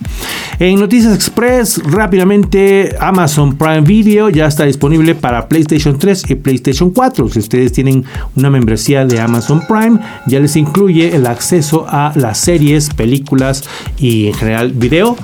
En 0.58 0.78
Noticias 0.78 1.14
Express, 1.14 1.82
rápidamente, 1.82 2.94
Amazon 3.00 3.56
Prime 3.56 3.80
Video 3.80 4.28
ya 4.28 4.46
está 4.46 4.64
disponible 4.64 5.14
para 5.14 5.48
PlayStation 5.48 5.98
3 5.98 6.30
y 6.30 6.34
PlayStation 6.36 6.90
4. 6.90 7.28
Si 7.30 7.38
ustedes 7.40 7.72
tienen 7.72 8.04
una 8.36 8.50
membresía 8.50 9.04
de 9.04 9.18
Amazon 9.18 9.64
Prime, 9.66 9.98
ya 10.26 10.38
les 10.38 10.54
incluye 10.54 11.16
el 11.16 11.26
acceso 11.26 11.86
a 11.88 12.12
las 12.14 12.38
series, 12.38 12.90
películas 12.90 13.64
y 13.98 14.28
en 14.28 14.34
general 14.34 14.72
video. 14.72 15.16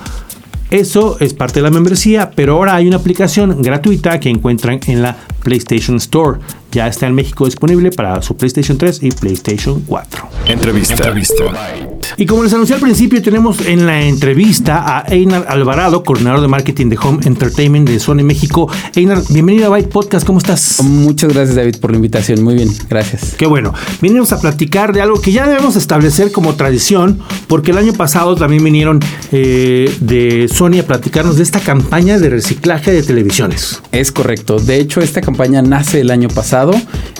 Eso 0.71 1.17
es 1.19 1.33
parte 1.33 1.59
de 1.59 1.63
la 1.63 1.71
membresía, 1.71 2.31
pero 2.35 2.55
ahora 2.55 2.75
hay 2.75 2.87
una 2.87 2.97
aplicación 2.97 3.61
gratuita 3.61 4.19
que 4.19 4.29
encuentran 4.29 4.79
en 4.87 5.01
la 5.01 5.15
PlayStation 5.41 5.97
Store 5.97 6.39
ya 6.71 6.87
está 6.87 7.07
en 7.07 7.15
México 7.15 7.45
disponible 7.45 7.91
para 7.91 8.21
su 8.21 8.35
PlayStation 8.35 8.77
3 8.77 9.03
y 9.03 9.11
PlayStation 9.11 9.81
4. 9.81 10.29
Entrevista. 10.47 11.98
Y 12.17 12.25
como 12.25 12.43
les 12.43 12.53
anuncié 12.53 12.75
al 12.75 12.81
principio, 12.81 13.21
tenemos 13.21 13.65
en 13.65 13.85
la 13.85 14.01
entrevista 14.01 14.97
a 14.97 15.05
Einar 15.07 15.45
Alvarado, 15.47 16.03
coordinador 16.03 16.41
de 16.41 16.47
marketing 16.47 16.87
de 16.89 16.97
Home 16.97 17.19
Entertainment 17.23 17.87
de 17.87 17.99
Sony 17.99 18.23
México. 18.23 18.69
Einar, 18.95 19.21
bienvenido 19.29 19.67
a 19.67 19.69
Byte 19.69 19.89
Podcast, 19.89 20.25
¿cómo 20.25 20.39
estás? 20.39 20.81
Muchas 20.83 21.33
gracias 21.33 21.55
David 21.55 21.77
por 21.77 21.91
la 21.91 21.97
invitación, 21.97 22.43
muy 22.43 22.55
bien, 22.55 22.69
gracias. 22.89 23.35
Qué 23.37 23.45
bueno. 23.45 23.73
Vinimos 24.01 24.31
a 24.31 24.39
platicar 24.39 24.93
de 24.93 25.01
algo 25.01 25.21
que 25.21 25.31
ya 25.31 25.47
debemos 25.47 25.75
establecer 25.75 26.31
como 26.31 26.55
tradición, 26.55 27.19
porque 27.47 27.71
el 27.71 27.77
año 27.77 27.93
pasado 27.93 28.35
también 28.35 28.63
vinieron 28.63 28.99
eh, 29.31 29.93
de 29.99 30.49
Sony 30.53 30.79
a 30.79 30.83
platicarnos 30.83 31.37
de 31.37 31.43
esta 31.43 31.59
campaña 31.59 32.19
de 32.19 32.29
reciclaje 32.29 32.91
de 32.91 33.03
televisiones. 33.03 33.81
Es 33.91 34.11
correcto, 34.11 34.59
de 34.59 34.79
hecho 34.79 35.01
esta 35.01 35.21
campaña 35.21 35.61
nace 35.61 36.01
el 36.01 36.11
año 36.11 36.29
pasado 36.29 36.73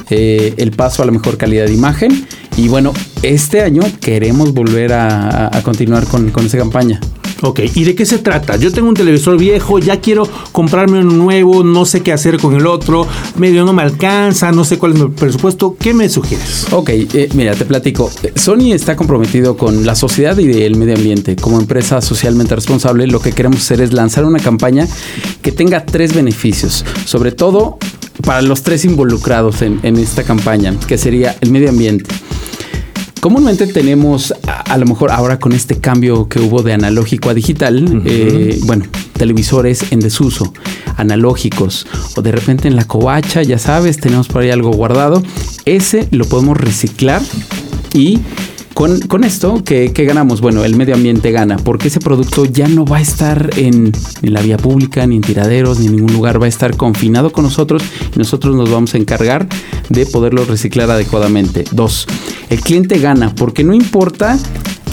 eh, 0.10 0.54
el 0.58 0.72
paso 0.72 1.04
a 1.04 1.06
la 1.06 1.12
mejor 1.12 1.38
calidad 1.38 1.66
de 1.66 1.74
imagen. 1.74 2.28
Y 2.58 2.68
bueno, 2.68 2.94
este 3.22 3.62
año 3.62 3.84
queremos 4.02 4.54
volver 4.54 4.79
a, 4.92 5.62
continuar 5.64 6.06
con, 6.06 6.32
esa 6.46 6.58
campaña. 6.58 7.00
Ok, 7.42 7.62
¿y 7.74 7.86
de 7.86 7.96
qué 7.96 8.06
se 8.06 8.18
trata? 8.18 8.58
Yo 8.58 8.70
tengo 8.72 8.90
un 8.90 8.96
televisor 8.96 9.38
viejo, 9.38 9.80
ya 9.80 10.02
quiero 10.02 10.28
comprarme 10.52 11.00
un 11.00 11.18
nuevo, 11.18 11.64
no 11.64 11.86
sé 11.86 12.02
qué 12.02 12.12
hacer 12.12 12.38
con 12.38 12.54
el 12.54 12.68
otro, 12.68 13.08
medio 13.38 13.64
no 13.64 13.72
me 13.72 13.82
alcanza, 13.82 14.52
no 14.52 14.66
sé 14.66 14.78
cuál 14.78 14.94
es 14.94 15.00
mi 15.00 15.08
presupuesto. 15.08 15.78
¿Qué 15.80 15.94
me 15.94 16.10
sugieres? 16.10 16.68
Ok, 16.72 16.90
eh, 16.90 17.30
mira, 17.36 17.56
te 17.56 17.64
platico. 17.64 18.12
Sony 18.36 18.74
está 18.74 18.98
comprometido 18.98 19.56
con 19.56 19.86
la 19.86 19.96
sociedad 19.96 20.38
y 20.38 20.64
el 20.64 20.76
medio 20.76 20.96
ambiente. 20.96 21.38
Como 21.38 21.60
empresa 21.60 22.02
socialmente 22.02 22.56
responsable, 22.56 23.08
lo 23.08 23.22
que 23.22 23.32
queremos 23.32 23.62
hacer 23.62 23.80
es 23.80 23.94
lanzar 23.94 24.26
una 24.26 24.40
campaña 24.40 24.86
que 25.42 25.54
tenga 25.54 25.86
tres 25.86 26.14
beneficios. 26.14 26.84
Sobre 27.06 27.32
todo, 27.32 27.78
para 28.26 28.42
los 28.42 28.64
tres 28.64 28.86
involucrados 28.86 29.62
en, 29.62 29.80
esta 29.98 30.24
campaña, 30.24 30.76
que 30.88 30.98
sería 30.98 31.36
el 31.42 31.52
medio 31.52 31.70
ambiente. 31.70 32.14
Comúnmente 33.20 33.68
tenemos, 33.68 34.34
a, 34.48 34.78
lo 34.78 34.86
mejor 34.86 35.12
ahora 35.12 35.40
con 35.40 35.52
este 35.52 35.78
cambio 35.80 36.30
que 36.30 36.40
hubo 36.40 36.64
de 36.64 36.74
analógico 36.74 37.30
a 37.30 37.34
digital, 37.34 38.02
eh, 38.06 38.58
bueno, 38.64 38.86
televisores 39.14 39.92
en 39.92 40.00
desuso, 40.00 40.54
analógicos, 40.96 41.86
o 42.16 42.22
de 42.22 42.32
repente 42.32 42.70
en 42.70 42.78
la 42.78 42.86
covacha, 42.86 43.44
ya 43.44 43.58
sabes, 43.58 43.98
tenemos 43.98 44.30
por 44.30 44.42
ahí 44.42 44.52
algo 44.52 44.72
guardado. 44.72 45.22
Ese 45.66 46.08
lo 46.12 46.26
podemos 46.26 46.58
reciclar 46.58 47.22
y 47.94 48.20
con, 48.80 49.26
esto, 49.26 49.62
¿qué, 49.66 49.90
ganamos? 49.90 50.40
Bueno, 50.40 50.64
el 50.64 50.78
medio 50.78 50.96
ambiente 50.96 51.32
gana, 51.32 51.58
porque 51.58 51.90
ese 51.90 52.00
producto 52.00 52.46
ya 52.46 52.70
no 52.70 52.86
va 52.86 53.00
a 53.00 53.02
estar 53.02 53.50
en, 53.58 53.92
en, 54.22 54.34
la 54.34 54.42
vía 54.42 54.56
pública, 54.56 55.06
ni 55.06 55.18
en 55.18 55.22
tiraderos, 55.22 55.82
ni 55.82 55.88
en 55.88 55.98
ningún 55.98 56.14
lugar, 56.14 56.42
va 56.42 56.46
a 56.46 56.48
estar 56.48 56.78
confinado 56.78 57.34
con 57.34 57.44
nosotros 57.44 57.84
y 58.16 58.18
nosotros 58.18 58.56
nos 58.56 58.72
vamos 58.72 58.94
a 58.94 58.98
encargar 58.98 59.50
de 59.90 60.06
poderlo 60.06 60.46
reciclar 60.46 60.90
adecuadamente. 60.90 61.66
Dos, 61.74 62.08
el 62.50 62.62
cliente 62.62 63.00
gana, 63.00 63.36
porque 63.36 63.66
no 63.66 63.74
importa 63.74 64.40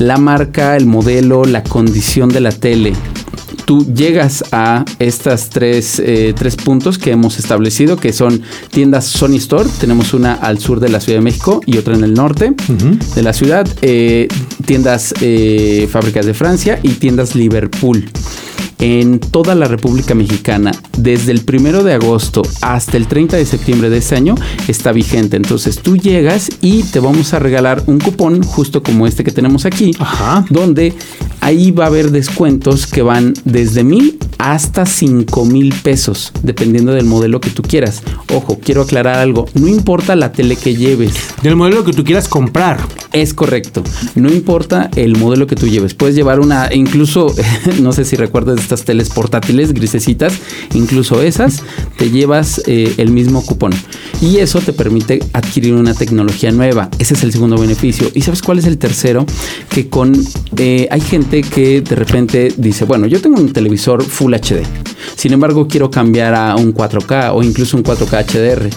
la 0.00 0.16
marca, 0.16 0.76
el 0.76 0.86
modelo, 0.86 1.44
la 1.44 1.62
condición 1.62 2.28
de 2.30 2.40
la 2.40 2.50
tele, 2.50 2.92
tú 3.66 3.84
llegas 3.92 4.44
a 4.52 4.84
estas 4.98 5.50
tres, 5.50 5.98
eh, 5.98 6.32
tres 6.34 6.56
puntos 6.56 6.98
que 6.98 7.10
hemos 7.10 7.38
establecido, 7.38 7.96
que 7.96 8.12
son 8.12 8.40
tiendas 8.70 9.04
Sony 9.04 9.36
Store, 9.36 9.68
tenemos 9.80 10.14
una 10.14 10.34
al 10.34 10.58
sur 10.58 10.80
de 10.80 10.88
la 10.88 11.00
Ciudad 11.00 11.18
de 11.18 11.24
México 11.24 11.60
y 11.66 11.76
otra 11.76 11.94
en 11.94 12.04
el 12.04 12.14
norte 12.14 12.54
de 13.14 13.22
la 13.22 13.32
ciudad, 13.32 13.68
eh, 13.82 14.28
tiendas 14.64 15.12
eh, 15.20 15.88
Fábricas 15.90 16.24
de 16.24 16.32
Francia 16.32 16.78
y 16.82 16.90
tiendas 16.90 17.34
Liverpool. 17.34 18.08
En 18.78 19.20
toda 19.20 19.54
la 19.54 19.66
República 19.66 20.14
Mexicana 20.14 20.70
desde 20.98 21.32
el 21.32 21.40
primero 21.40 21.82
de 21.82 21.94
agosto 21.94 22.42
hasta 22.60 22.98
el 22.98 23.06
30 23.06 23.38
de 23.38 23.46
septiembre 23.46 23.88
de 23.88 23.98
este 23.98 24.16
año 24.16 24.34
está 24.68 24.92
vigente. 24.92 25.38
Entonces 25.38 25.78
tú 25.78 25.96
llegas 25.96 26.50
y 26.60 26.82
te 26.82 27.00
vamos 27.00 27.32
a 27.32 27.38
regalar 27.38 27.82
un 27.86 27.98
cupón 27.98 28.42
justo 28.42 28.82
como 28.82 29.06
este 29.06 29.24
que 29.24 29.30
tenemos 29.30 29.64
aquí, 29.64 29.92
donde 30.50 30.94
ahí 31.46 31.70
va 31.70 31.84
a 31.84 31.86
haber 31.86 32.10
descuentos 32.10 32.88
que 32.88 33.02
van 33.02 33.32
desde 33.44 33.84
mil 33.84 34.18
hasta 34.38 34.86
cinco 34.86 35.44
mil 35.44 35.74
pesos, 35.82 36.32
dependiendo 36.42 36.92
del 36.92 37.06
modelo 37.06 37.40
que 37.40 37.50
tú 37.50 37.62
quieras. 37.62 38.02
Ojo, 38.32 38.58
quiero 38.62 38.82
aclarar 38.82 39.18
algo, 39.18 39.46
no 39.54 39.68
importa 39.68 40.16
la 40.16 40.32
tele 40.32 40.56
que 40.56 40.74
lleves. 40.74 41.14
Del 41.42 41.56
modelo 41.56 41.84
que 41.84 41.92
tú 41.92 42.04
quieras 42.04 42.28
comprar. 42.28 42.78
Es 43.12 43.32
correcto, 43.32 43.82
no 44.14 44.30
importa 44.30 44.90
el 44.94 45.16
modelo 45.16 45.46
que 45.46 45.56
tú 45.56 45.68
lleves. 45.68 45.94
Puedes 45.94 46.14
llevar 46.14 46.38
una, 46.38 46.68
incluso, 46.74 47.34
no 47.80 47.92
sé 47.92 48.04
si 48.04 48.16
recuerdas 48.16 48.60
estas 48.60 48.84
teles 48.84 49.08
portátiles 49.08 49.72
grisecitas, 49.72 50.34
incluso 50.74 51.22
esas 51.22 51.62
te 51.96 52.10
llevas 52.10 52.60
eh, 52.66 52.92
el 52.98 53.10
mismo 53.10 53.44
cupón. 53.44 53.72
Y 54.20 54.38
eso 54.38 54.60
te 54.60 54.72
permite 54.72 55.20
adquirir 55.32 55.74
una 55.74 55.94
tecnología 55.94 56.50
nueva. 56.50 56.90
Ese 56.98 57.14
es 57.14 57.22
el 57.22 57.32
segundo 57.32 57.56
beneficio. 57.56 58.10
¿Y 58.14 58.22
sabes 58.22 58.42
cuál 58.42 58.58
es 58.58 58.66
el 58.66 58.78
tercero? 58.78 59.24
Que 59.70 59.88
con 59.88 60.14
eh, 60.56 60.88
hay 60.90 61.00
gente 61.00 61.42
que 61.42 61.80
de 61.80 61.96
repente 61.96 62.52
dice, 62.56 62.84
bueno, 62.84 63.06
yo 63.06 63.20
tengo 63.20 63.40
un 63.40 63.52
televisor 63.52 64.02
Full 64.02 64.25
HD. 64.34 64.62
Sin 65.16 65.32
embargo, 65.32 65.68
quiero 65.68 65.90
cambiar 65.90 66.34
a 66.34 66.56
un 66.56 66.74
4K 66.74 67.32
o 67.34 67.42
incluso 67.42 67.76
un 67.76 67.84
4K 67.84 68.26
HDR. 68.26 68.70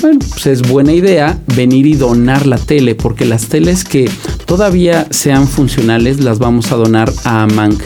Bueno, 0.00 0.18
pues 0.30 0.46
es 0.46 0.62
buena 0.62 0.92
idea 0.92 1.38
venir 1.54 1.86
y 1.86 1.94
donar 1.94 2.46
la 2.46 2.56
tele, 2.56 2.94
porque 2.94 3.26
las 3.26 3.46
teles 3.48 3.84
que 3.84 4.10
todavía 4.46 5.06
sean 5.10 5.46
funcionales 5.46 6.20
las 6.20 6.38
vamos 6.38 6.72
a 6.72 6.76
donar 6.76 7.12
a 7.24 7.46
Mank. 7.46 7.82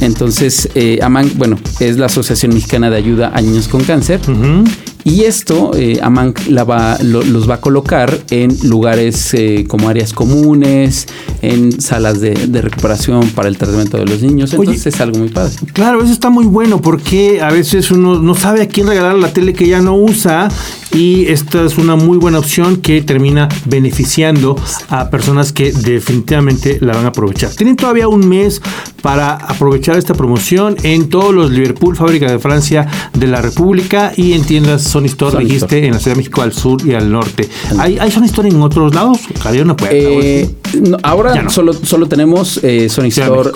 Entonces, 0.00 0.68
eh, 0.74 0.98
AMANC, 1.02 1.36
bueno, 1.36 1.58
es 1.80 1.96
la 1.96 2.06
Asociación 2.06 2.52
Mexicana 2.52 2.90
de 2.90 2.96
Ayuda 2.96 3.32
a 3.34 3.40
Niños 3.40 3.68
con 3.68 3.82
Cáncer. 3.82 4.20
Y 5.06 5.22
esto, 5.22 5.70
eh, 5.76 6.00
AMANC 6.02 6.48
la 6.48 6.64
va, 6.64 6.98
los 7.00 7.48
va 7.48 7.54
a 7.54 7.60
colocar 7.60 8.12
en 8.30 8.58
lugares 8.68 9.34
eh, 9.34 9.64
como 9.68 9.88
áreas 9.88 10.12
comunes, 10.12 11.06
en 11.42 11.80
salas 11.80 12.20
de, 12.20 12.34
recuperación 12.60 13.30
para 13.30 13.46
el 13.46 13.56
tratamiento 13.56 13.98
de 13.98 14.04
los 14.04 14.20
niños. 14.20 14.52
Entonces 14.52 14.86
es 14.86 15.00
algo 15.00 15.20
muy 15.20 15.28
padre. 15.28 15.54
Claro, 15.72 16.02
eso 16.02 16.12
está 16.12 16.28
muy 16.28 16.44
bueno 16.44 16.82
porque 16.82 17.40
a 17.40 17.52
veces 17.52 17.92
uno 17.92 18.20
no 18.20 18.34
sabe 18.34 18.62
a 18.62 18.66
quién 18.66 18.88
regalar 18.88 19.14
la 19.14 19.32
tele 19.32 19.52
que 19.52 19.68
ya 19.68 19.80
no 19.80 19.96
usa 19.96 20.48
y 20.96 21.26
esta 21.26 21.62
es 21.62 21.76
una 21.76 21.94
muy 21.94 22.16
buena 22.16 22.38
opción 22.38 22.78
que 22.78 23.02
termina 23.02 23.48
beneficiando 23.66 24.56
a 24.88 25.10
personas 25.10 25.52
que 25.52 25.70
definitivamente 25.70 26.78
la 26.80 26.94
van 26.94 27.04
a 27.04 27.08
aprovechar. 27.08 27.50
Tienen 27.50 27.76
todavía 27.76 28.08
un 28.08 28.26
mes 28.26 28.62
para 29.02 29.34
aprovechar 29.34 29.96
esta 29.96 30.14
promoción 30.14 30.74
en 30.82 31.08
todos 31.08 31.34
los 31.34 31.50
Liverpool, 31.50 31.94
fábrica 31.94 32.30
de 32.30 32.38
Francia 32.38 32.88
de 33.12 33.26
la 33.26 33.42
República 33.42 34.12
y 34.16 34.32
en 34.32 34.44
tiendas 34.44 34.82
Sony 34.84 35.04
Store, 35.04 35.44
dijiste, 35.44 35.84
en 35.84 35.92
la 35.92 35.98
Ciudad 35.98 36.16
de 36.16 36.20
México 36.20 36.42
al 36.42 36.52
sur 36.52 36.84
y 36.86 36.94
al 36.94 37.12
norte. 37.12 37.48
¿Hay, 37.78 37.98
¿Hay 37.98 38.10
Sony 38.10 38.24
Store 38.24 38.48
en 38.48 38.62
otros 38.62 38.94
lados? 38.94 39.20
no 39.64 39.76
puede. 39.76 40.40
Eh, 40.40 40.50
ahora 41.02 41.48
solo, 41.50 41.72
solo 41.72 42.08
tenemos 42.08 42.58
eh, 42.62 42.88
Sony 42.88 43.08
Store 43.08 43.50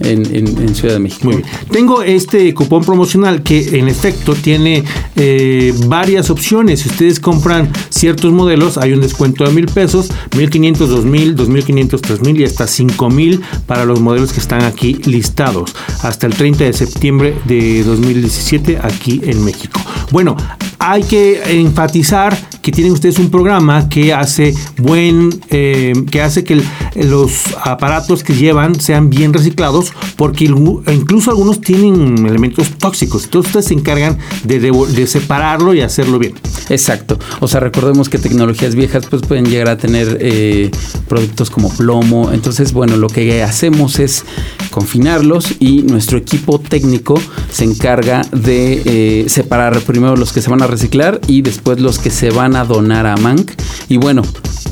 en, 0.00 0.74
Ciudad 0.74 0.94
de 0.94 1.00
México. 1.00 1.24
Muy 1.24 1.36
bien. 1.36 1.48
Tengo 1.70 2.02
este 2.02 2.52
cupón 2.54 2.84
promocional 2.84 3.42
que 3.42 3.78
en 3.78 3.88
efecto 3.88 4.34
tiene 4.34 4.84
eh, 5.16 5.74
varias 5.86 6.30
opciones. 6.30 6.81
Si 6.82 6.88
ustedes 6.88 7.20
compran 7.20 7.70
ciertos 7.90 8.32
modelos, 8.32 8.76
hay 8.76 8.92
un 8.92 9.00
descuento 9.00 9.44
de 9.44 9.52
mil 9.52 9.66
pesos, 9.66 10.10
mil 10.36 10.50
quinientos, 10.50 10.90
dos 10.90 11.04
mil, 11.04 11.36
dos 11.36 11.48
mil 11.48 11.64
quinientos, 11.64 12.02
tres 12.02 12.22
mil 12.22 12.40
y 12.40 12.44
hasta 12.44 12.66
cinco 12.66 13.08
mil 13.08 13.40
para 13.68 13.84
los 13.84 14.00
modelos 14.00 14.32
que 14.32 14.40
están 14.40 14.64
aquí 14.64 14.94
listados. 15.04 15.76
Hasta 16.02 16.26
el 16.26 16.34
30 16.34 16.64
de 16.64 16.72
septiembre 16.72 17.38
de 17.44 17.84
2017 17.84 18.80
aquí 18.82 19.20
en 19.22 19.44
México. 19.44 19.80
Bueno, 20.10 20.36
hay 20.84 21.04
que 21.04 21.60
enfatizar 21.60 22.36
que 22.60 22.72
tienen 22.72 22.92
ustedes 22.92 23.18
un 23.20 23.30
programa 23.30 23.88
que 23.88 24.12
hace 24.12 24.52
buen, 24.78 25.30
eh, 25.50 25.92
que 26.10 26.22
hace 26.22 26.42
que 26.42 26.60
los 26.96 27.54
aparatos 27.62 28.24
que 28.24 28.34
llevan 28.34 28.80
sean 28.80 29.08
bien 29.08 29.32
reciclados, 29.32 29.92
porque 30.16 30.44
incluso 30.44 31.30
algunos 31.30 31.60
tienen 31.60 32.26
elementos 32.26 32.70
tóxicos. 32.78 33.24
Entonces 33.24 33.48
ustedes 33.48 33.66
se 33.66 33.74
encargan 33.74 34.18
de, 34.44 35.06
separarlo 35.06 35.74
y 35.74 35.82
hacerlo 35.82 36.18
bien. 36.18 36.34
Exacto. 36.68 37.18
O 37.40 37.48
sea, 37.48 37.60
recordemos 37.60 38.08
que 38.08 38.18
tecnologías 38.18 38.74
viejas 38.74 39.06
pues 39.08 39.22
pueden 39.22 39.44
llegar 39.46 39.68
a 39.68 39.76
tener 39.76 40.18
eh, 40.20 40.70
productos 41.08 41.50
como 41.50 41.68
plomo. 41.68 42.32
Entonces, 42.32 42.72
bueno, 42.72 42.96
lo 42.96 43.08
que 43.08 43.42
hacemos 43.42 43.98
es 43.98 44.24
confinarlos 44.70 45.54
y 45.60 45.82
nuestro 45.82 46.18
equipo 46.18 46.58
técnico 46.58 47.20
se 47.50 47.64
encarga 47.64 48.22
de 48.32 48.82
eh, 48.84 49.28
separar 49.28 49.80
primero 49.80 50.16
los 50.16 50.32
que 50.32 50.40
se 50.40 50.50
van 50.50 50.62
a 50.62 50.66
reciclar 50.72 51.20
y 51.28 51.42
después 51.42 51.80
los 51.80 51.98
que 51.98 52.10
se 52.10 52.30
van 52.30 52.56
a 52.56 52.64
donar 52.64 53.06
a 53.06 53.16
Mank. 53.16 53.52
Y 53.88 53.98
bueno, 53.98 54.22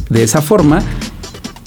de 0.08 0.24
esa 0.24 0.42
forma, 0.42 0.82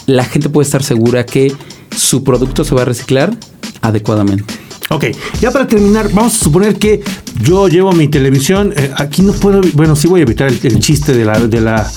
la 0.06 0.26
gente 0.26 0.50
puede 0.50 0.66
estar 0.66 0.84
segura 0.84 1.26
que 1.26 1.54
su 1.96 2.24
producto 2.24 2.64
se 2.64 2.76
va 2.76 2.82
a 2.82 2.86
reciclar 2.86 3.36
adecuadamente. 3.82 4.64
Ok, 4.90 5.06
ya 5.42 5.50
para 5.50 5.66
terminar, 5.66 6.10
vamos 6.14 6.36
a 6.36 6.44
suponer 6.44 6.76
que 6.76 7.02
yo 7.42 7.68
llevo 7.68 7.94
mi 7.94 8.10
televisión. 8.10 8.74
Eh, 8.76 8.92
aquí 8.96 9.22
no 9.22 9.34
puedo, 9.34 9.62
bueno, 9.74 9.96
sí 9.96 10.08
voy 10.08 10.20
a 10.20 10.24
evitar 10.24 10.50
el, 10.50 10.80
chiste 10.80 11.14
de 11.14 11.26
la, 11.26 11.40
de 11.40 11.62
la, 11.62 11.90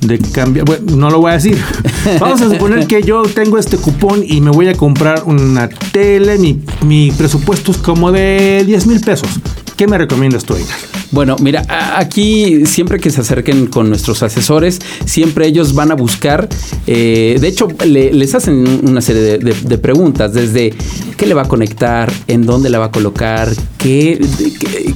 de 0.00 0.18
cambiar. 0.18 0.64
Bueno, 0.64 0.96
no 0.96 1.10
lo 1.10 1.20
voy 1.20 1.32
a 1.32 1.34
decir. 1.34 1.58
Vamos 2.20 2.40
a 2.42 2.50
suponer 2.50 2.86
que 2.86 3.02
yo 3.02 3.22
tengo 3.22 3.58
este 3.58 3.76
cupón 3.76 4.22
y 4.24 4.40
me 4.40 4.50
voy 4.50 4.68
a 4.68 4.74
comprar 4.74 5.24
una 5.24 5.68
tele. 5.68 6.38
Mi, 6.38 6.60
mi 6.82 7.10
presupuesto 7.10 7.72
es 7.72 7.78
como 7.78 8.12
de 8.12 8.62
10 8.66 8.86
mil 8.86 9.00
pesos. 9.00 9.28
¿Qué 9.76 9.88
me 9.88 9.98
recomiendas 9.98 10.44
tú, 10.44 10.54
Edgar? 10.54 10.78
Bueno, 11.10 11.36
mira, 11.40 11.64
aquí 11.96 12.66
siempre 12.66 12.98
que 12.98 13.10
se 13.10 13.20
acerquen 13.20 13.66
con 13.66 13.88
nuestros 13.88 14.22
asesores, 14.22 14.80
siempre 15.04 15.46
ellos 15.46 15.74
van 15.74 15.92
a 15.92 15.94
buscar, 15.94 16.48
eh, 16.86 17.36
de 17.40 17.48
hecho, 17.48 17.68
les 17.84 18.34
hacen 18.34 18.80
una 18.82 19.00
serie 19.00 19.38
de, 19.38 19.78
preguntas, 19.78 20.32
desde 20.32 20.72
qué 21.16 21.26
le 21.26 21.34
va 21.34 21.42
a 21.42 21.48
conectar, 21.48 22.12
en 22.26 22.46
dónde 22.46 22.70
la 22.70 22.78
va 22.78 22.86
a 22.86 22.90
colocar, 22.90 23.52
qué, 23.78 24.20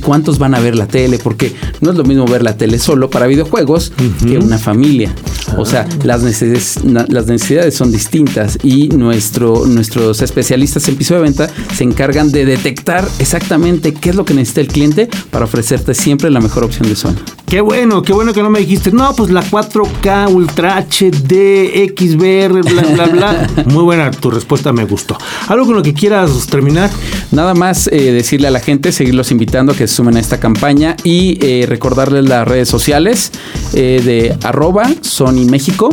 cuántos 0.03 0.38
van 0.38 0.55
a 0.55 0.61
ver 0.61 0.77
la 0.77 0.87
tele, 0.87 1.18
porque 1.18 1.53
no 1.81 1.90
es 1.90 1.97
lo 1.97 2.05
mismo 2.05 2.27
ver 2.27 2.42
la 2.42 2.57
tele 2.57 2.79
solo 2.79 3.11
para 3.11 3.27
videojuegos 3.27 3.92
que 4.27 4.38
una 4.38 4.59
familia. 4.59 5.12
O 5.57 5.64
sea, 5.64 5.87
ah. 5.88 5.99
las 6.05 6.23
necesidades, 6.23 6.79
las 7.09 7.27
necesidades 7.27 7.75
son 7.75 7.90
distintas 7.90 8.59
y 8.62 8.88
nuestro, 8.88 9.66
nuestros 9.66 10.21
especialistas 10.23 10.88
en 10.88 10.97
piso 10.97 11.14
de 11.14 11.21
venta 11.21 11.51
se 11.75 11.85
encargan 11.85 12.31
de 12.31 12.44
detectar 12.44 13.07
exactamente 13.18 13.94
qué 13.94 14.11
es 14.11 14.16
lo 14.16 14.25
que 14.25 14.35
necesita 14.35 14.61
el 14.61 14.68
cliente 14.68 15.09
para 15.31 15.44
ofrecerte 15.44 15.94
siempre 15.99 16.31
la 16.31 16.41
mejor 16.41 16.65
opción 16.65 16.89
de 16.89 16.97
Sony. 16.97 17.17
Qué 17.47 17.61
bueno, 17.61 18.03
qué 18.03 18.13
bueno 18.13 18.33
que 18.33 18.43
no 18.43 18.51
me 18.51 18.61
dijiste, 18.61 18.93
no, 18.93 19.15
pues 19.15 19.31
la 19.31 19.43
4K 19.43 20.33
Ultra 20.33 20.79
HD, 20.79 21.93
XBR, 21.97 22.63
bla, 22.63 22.83
bla, 22.83 23.07
bla. 23.07 23.51
Muy 23.67 23.85
buena 23.85 24.11
tu 24.11 24.31
respuesta, 24.31 24.73
me 24.73 24.85
gustó. 24.85 25.17
¿Algo 25.49 25.67
con 25.67 25.75
lo 25.75 25.83
que 25.83 25.95
quieras 25.95 26.47
terminar? 26.47 26.91
Nada 27.33 27.55
más 27.55 27.89
eh, 27.89 28.13
decirle 28.13 28.49
a 28.49 28.51
la 28.51 28.61
gente, 28.61 28.93
seguirlos 28.93 29.31
invitando 29.31 29.73
a 29.73 29.75
que 29.75 29.87
se 29.89 29.95
sumen 29.97 30.17
a 30.17 30.21
esta 30.21 30.39
campaña 30.39 30.95
y 31.05 31.39
eh, 31.41 31.67
recordarles 31.67 32.29
las 32.29 32.47
redes 32.47 32.69
sociales 32.69 33.33
eh, 33.73 34.03
de 34.05 34.47
arroba 34.47 34.91
Sony 35.01 35.47
México. 35.49 35.91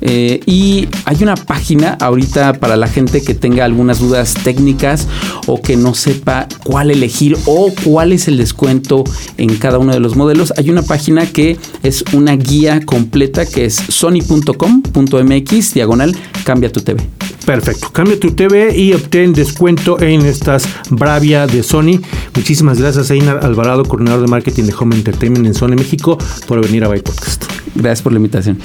Eh, 0.00 0.40
y 0.46 0.88
hay 1.04 1.22
una 1.22 1.36
página 1.36 1.96
ahorita 2.00 2.54
para 2.54 2.76
la 2.76 2.86
gente 2.86 3.22
que 3.22 3.34
tenga 3.34 3.64
algunas 3.64 4.00
dudas 4.00 4.34
técnicas 4.34 5.06
o 5.46 5.60
que 5.60 5.76
no 5.76 5.94
sepa 5.94 6.48
cuál 6.64 6.90
elegir 6.90 7.36
o 7.46 7.72
cuál 7.84 8.12
es 8.12 8.28
el 8.28 8.36
descuento 8.36 9.04
en 9.36 9.56
cada 9.56 9.78
uno 9.78 9.92
de 9.92 10.00
los 10.00 10.16
modelos. 10.16 10.52
Hay 10.56 10.70
una 10.70 10.82
página 10.82 11.26
que 11.26 11.58
es 11.82 12.04
una 12.12 12.36
guía 12.36 12.80
completa 12.84 13.46
que 13.46 13.66
es 13.66 13.74
sony.com.mx 13.74 15.74
diagonal 15.74 16.16
cambia 16.44 16.72
tu 16.72 16.80
TV. 16.80 17.06
Perfecto, 17.44 17.90
cambia 17.90 18.18
tu 18.18 18.32
TV 18.32 18.76
y 18.76 18.92
obtén 18.92 19.32
descuento 19.32 20.00
en 20.00 20.24
estas 20.26 20.68
Bravia 20.90 21.46
de 21.46 21.62
Sony. 21.62 22.00
Muchísimas 22.34 22.80
gracias 22.80 23.10
Einar 23.10 23.40
Alvarado, 23.42 23.84
coordinador 23.84 24.22
de 24.22 24.28
marketing 24.28 24.64
de 24.64 24.74
Home 24.78 24.96
Entertainment 24.96 25.46
en 25.46 25.54
Sony 25.54 25.74
México, 25.76 26.18
por 26.46 26.60
venir 26.60 26.84
a 26.84 26.88
Byte 26.88 27.04
Podcast. 27.04 27.44
Gracias 27.74 28.02
por 28.02 28.12
la 28.12 28.18
invitación. 28.18 28.58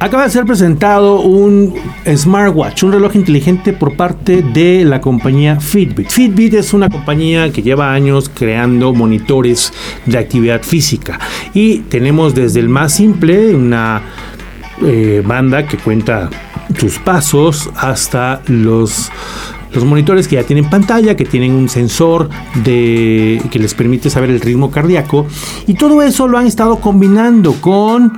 Acaba 0.00 0.24
de 0.24 0.30
ser 0.30 0.44
presentado 0.44 1.20
un 1.20 1.74
smartwatch, 2.06 2.82
un 2.82 2.92
reloj 2.92 3.14
inteligente 3.14 3.72
por 3.72 3.96
parte 3.96 4.42
de 4.42 4.84
la 4.84 5.00
compañía 5.00 5.58
Fitbit. 5.60 6.10
Fitbit 6.10 6.54
es 6.54 6.74
una 6.74 6.90
compañía 6.90 7.50
que 7.50 7.62
lleva 7.62 7.92
años 7.92 8.28
creando 8.28 8.92
monitores 8.92 9.72
de 10.04 10.18
actividad 10.18 10.62
física 10.62 11.18
y 11.54 11.78
tenemos 11.78 12.34
desde 12.34 12.60
el 12.60 12.68
más 12.68 12.92
simple, 12.92 13.54
una 13.54 14.02
eh, 14.82 15.22
banda 15.24 15.66
que 15.66 15.78
cuenta 15.78 16.28
sus 16.78 16.98
pasos, 16.98 17.70
hasta 17.76 18.42
los 18.46 19.10
los 19.74 19.84
monitores 19.84 20.28
que 20.28 20.36
ya 20.36 20.44
tienen 20.44 20.70
pantalla, 20.70 21.16
que 21.16 21.24
tienen 21.24 21.52
un 21.52 21.68
sensor 21.68 22.30
de, 22.62 23.42
que 23.50 23.58
les 23.58 23.74
permite 23.74 24.08
saber 24.08 24.30
el 24.30 24.40
ritmo 24.40 24.70
cardíaco. 24.70 25.26
Y 25.66 25.74
todo 25.74 26.00
eso 26.02 26.28
lo 26.28 26.38
han 26.38 26.46
estado 26.46 26.76
combinando 26.76 27.54
con 27.54 28.12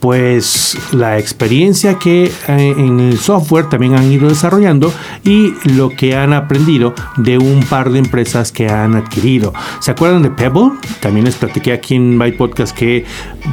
pues 0.00 0.76
la 0.90 1.16
experiencia 1.16 1.96
que 1.96 2.24
eh, 2.24 2.74
en 2.76 2.98
el 2.98 3.18
software 3.18 3.68
también 3.68 3.94
han 3.94 4.10
ido 4.10 4.28
desarrollando 4.28 4.92
y 5.22 5.54
lo 5.76 5.90
que 5.90 6.16
han 6.16 6.32
aprendido 6.32 6.92
de 7.18 7.38
un 7.38 7.62
par 7.62 7.88
de 7.88 8.00
empresas 8.00 8.50
que 8.50 8.66
han 8.66 8.96
adquirido. 8.96 9.52
¿Se 9.78 9.92
acuerdan 9.92 10.22
de 10.22 10.30
Pebble? 10.30 10.72
También 10.98 11.26
les 11.26 11.36
platiqué 11.36 11.72
aquí 11.72 11.94
en 11.94 12.18
Byte 12.18 12.36
Podcast 12.36 12.76
que 12.76 13.04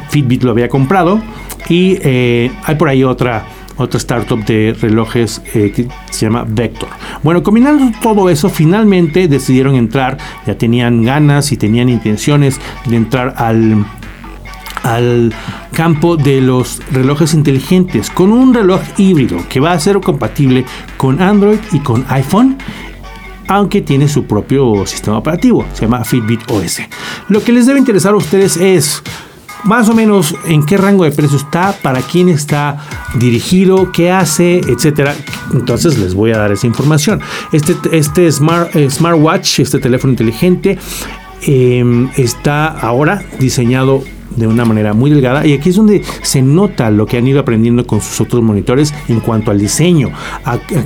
Fitbit 0.08 0.42
lo 0.42 0.50
había 0.50 0.68
comprado 0.68 1.22
y 1.68 1.98
eh, 2.02 2.50
hay 2.64 2.74
por 2.74 2.88
ahí 2.88 3.04
otra 3.04 3.46
otra 3.80 3.98
startup 3.98 4.44
de 4.44 4.76
relojes 4.80 5.42
eh, 5.54 5.72
que 5.74 5.88
se 6.10 6.26
llama 6.26 6.44
Vector. 6.46 6.88
Bueno, 7.22 7.42
combinando 7.42 7.90
todo 8.02 8.28
eso, 8.30 8.48
finalmente 8.48 9.28
decidieron 9.28 9.74
entrar, 9.74 10.18
ya 10.46 10.56
tenían 10.56 11.02
ganas 11.02 11.52
y 11.52 11.56
tenían 11.56 11.88
intenciones 11.88 12.60
de 12.86 12.96
entrar 12.96 13.34
al 13.36 13.84
al 14.82 15.34
campo 15.74 16.16
de 16.16 16.40
los 16.40 16.80
relojes 16.90 17.34
inteligentes 17.34 18.08
con 18.08 18.32
un 18.32 18.54
reloj 18.54 18.80
híbrido 18.96 19.36
que 19.46 19.60
va 19.60 19.72
a 19.72 19.78
ser 19.78 20.00
compatible 20.00 20.64
con 20.96 21.20
Android 21.20 21.58
y 21.72 21.80
con 21.80 22.06
iPhone 22.08 22.56
aunque 23.50 23.82
tiene 23.82 24.06
su 24.06 24.26
propio 24.26 24.86
sistema 24.86 25.18
operativo, 25.18 25.66
se 25.74 25.82
llama 25.82 26.04
Fitbit 26.04 26.48
OS. 26.48 26.82
Lo 27.28 27.42
que 27.42 27.50
les 27.50 27.66
debe 27.66 27.80
interesar 27.80 28.14
a 28.14 28.16
ustedes 28.16 28.56
es 28.56 29.02
más 29.64 29.88
o 29.88 29.94
menos 29.94 30.34
en 30.46 30.64
qué 30.64 30.76
rango 30.76 31.04
de 31.04 31.10
precio 31.10 31.36
está, 31.36 31.74
para 31.82 32.00
quién 32.00 32.28
está 32.28 32.78
dirigido, 33.14 33.92
qué 33.92 34.10
hace, 34.10 34.58
etcétera. 34.58 35.14
Entonces 35.52 35.98
les 35.98 36.14
voy 36.14 36.32
a 36.32 36.38
dar 36.38 36.52
esa 36.52 36.66
información. 36.66 37.20
Este, 37.52 37.74
este 37.92 38.30
smart, 38.30 38.74
eh, 38.74 38.90
smartwatch, 38.90 39.60
este 39.60 39.78
teléfono 39.78 40.12
inteligente, 40.12 40.78
em, 41.42 42.08
está 42.16 42.66
ahora 42.66 43.22
diseñado 43.38 44.02
de 44.36 44.46
una 44.46 44.64
manera 44.64 44.94
muy 44.94 45.10
delgada. 45.10 45.46
Y 45.46 45.52
aquí 45.52 45.70
es 45.70 45.76
donde 45.76 46.02
se 46.22 46.42
nota 46.42 46.90
lo 46.90 47.06
que 47.06 47.18
han 47.18 47.26
ido 47.26 47.40
aprendiendo 47.40 47.86
con 47.86 48.00
sus 48.00 48.20
otros 48.20 48.42
monitores 48.42 48.94
en 49.08 49.20
cuanto 49.20 49.50
al 49.50 49.58
diseño, 49.58 50.10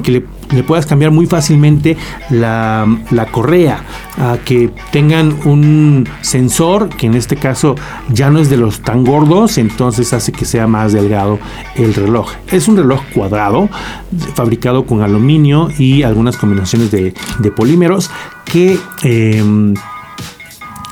le, 0.06 0.24
puedas 0.62 0.86
cambiar 0.86 1.10
muy 1.10 1.26
fácilmente 1.26 1.96
la, 2.30 2.86
correa, 3.30 3.82
a 4.18 4.38
que 4.44 4.70
tengan 4.92 5.36
un 5.44 6.08
sensor 6.20 6.88
que 6.90 7.06
en 7.06 7.14
este 7.14 7.36
caso 7.36 7.74
ya 8.10 8.30
no 8.30 8.38
es 8.38 8.50
de 8.50 8.56
los 8.56 8.80
tan 8.80 9.04
gordos, 9.04 9.58
entonces 9.58 10.12
hace 10.12 10.32
que 10.32 10.44
sea 10.44 10.66
más 10.66 10.92
delgado 10.92 11.38
el 11.76 11.94
reloj. 11.94 12.32
Es 12.48 12.68
un 12.68 12.76
reloj 12.76 13.00
cuadrado 13.12 13.68
fabricado 14.34 14.86
con 14.86 15.02
aluminio 15.02 15.68
y 15.78 16.02
algunas 16.02 16.36
combinaciones 16.36 16.90
de, 16.90 17.14
polímeros 17.54 18.10
que 18.44 18.78
em, 19.02 19.74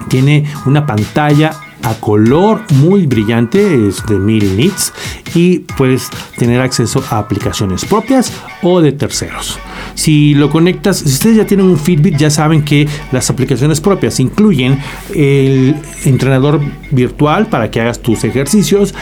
tiene 0.08 0.44
una 0.64 0.86
pantalla 0.86 1.52
a 1.82 1.94
color 1.94 2.62
muy 2.74 3.06
brillante, 3.06 3.88
es 3.88 4.04
de 4.06 4.18
1000 4.18 4.56
nits 4.56 4.92
y 5.34 5.60
puedes 5.60 6.10
tener 6.36 6.60
acceso 6.60 7.02
a 7.10 7.18
aplicaciones 7.18 7.84
propias 7.84 8.32
o 8.62 8.80
de 8.80 8.92
terceros. 8.92 9.58
Si 9.94 10.34
lo 10.34 10.50
conectas, 10.50 10.98
si 10.98 11.08
ustedes 11.08 11.36
ya 11.36 11.46
tienen 11.46 11.66
un 11.66 11.78
Fitbit, 11.78 12.16
ya 12.16 12.30
saben 12.30 12.64
que 12.64 12.88
las 13.10 13.28
aplicaciones 13.30 13.80
propias 13.80 14.20
incluyen 14.20 14.78
el 15.14 15.76
entrenador 16.04 16.60
virtual 16.90 17.46
para 17.46 17.70
que 17.70 17.80
hagas 17.80 18.00
tus 18.00 18.24
ejercicios, 18.24 18.94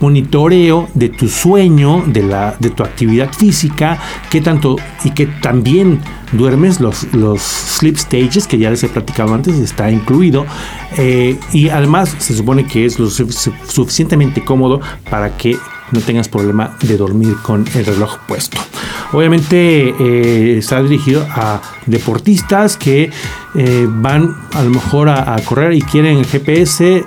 monitoreo 0.00 0.88
de 0.94 1.08
tu 1.08 1.28
sueño, 1.28 2.04
de, 2.06 2.22
la, 2.22 2.56
de 2.58 2.70
tu 2.70 2.82
actividad 2.82 3.32
física, 3.32 3.98
que 4.30 4.40
tanto 4.40 4.76
y 5.04 5.10
que 5.10 5.26
también 5.26 6.00
duermes, 6.32 6.80
los, 6.80 7.12
los 7.14 7.40
sleep 7.40 7.96
stages 7.96 8.46
que 8.46 8.58
ya 8.58 8.70
les 8.70 8.82
he 8.84 8.88
platicado 8.88 9.34
antes, 9.34 9.56
está 9.56 9.90
incluido. 9.90 10.46
Eh, 10.96 11.38
y 11.52 11.68
además 11.68 12.14
se 12.18 12.34
supone 12.34 12.66
que 12.66 12.84
es 12.84 12.98
lo 12.98 13.08
suficientemente 13.08 14.44
cómodo 14.44 14.80
para 15.10 15.36
que 15.36 15.56
no 15.92 16.00
tengas 16.00 16.28
problema 16.28 16.76
de 16.82 16.96
dormir 16.96 17.36
con 17.42 17.64
el 17.74 17.86
reloj 17.86 18.18
puesto. 18.26 18.58
Obviamente 19.12 19.88
eh, 19.88 20.58
está 20.58 20.82
dirigido 20.82 21.24
a 21.30 21.62
deportistas 21.86 22.76
que 22.76 23.10
eh, 23.54 23.86
van 23.88 24.34
a 24.52 24.64
lo 24.64 24.70
mejor 24.70 25.08
a 25.08 25.36
correr 25.44 25.72
y 25.74 25.82
quieren 25.82 26.18
el 26.18 26.26
GPS 26.26 27.04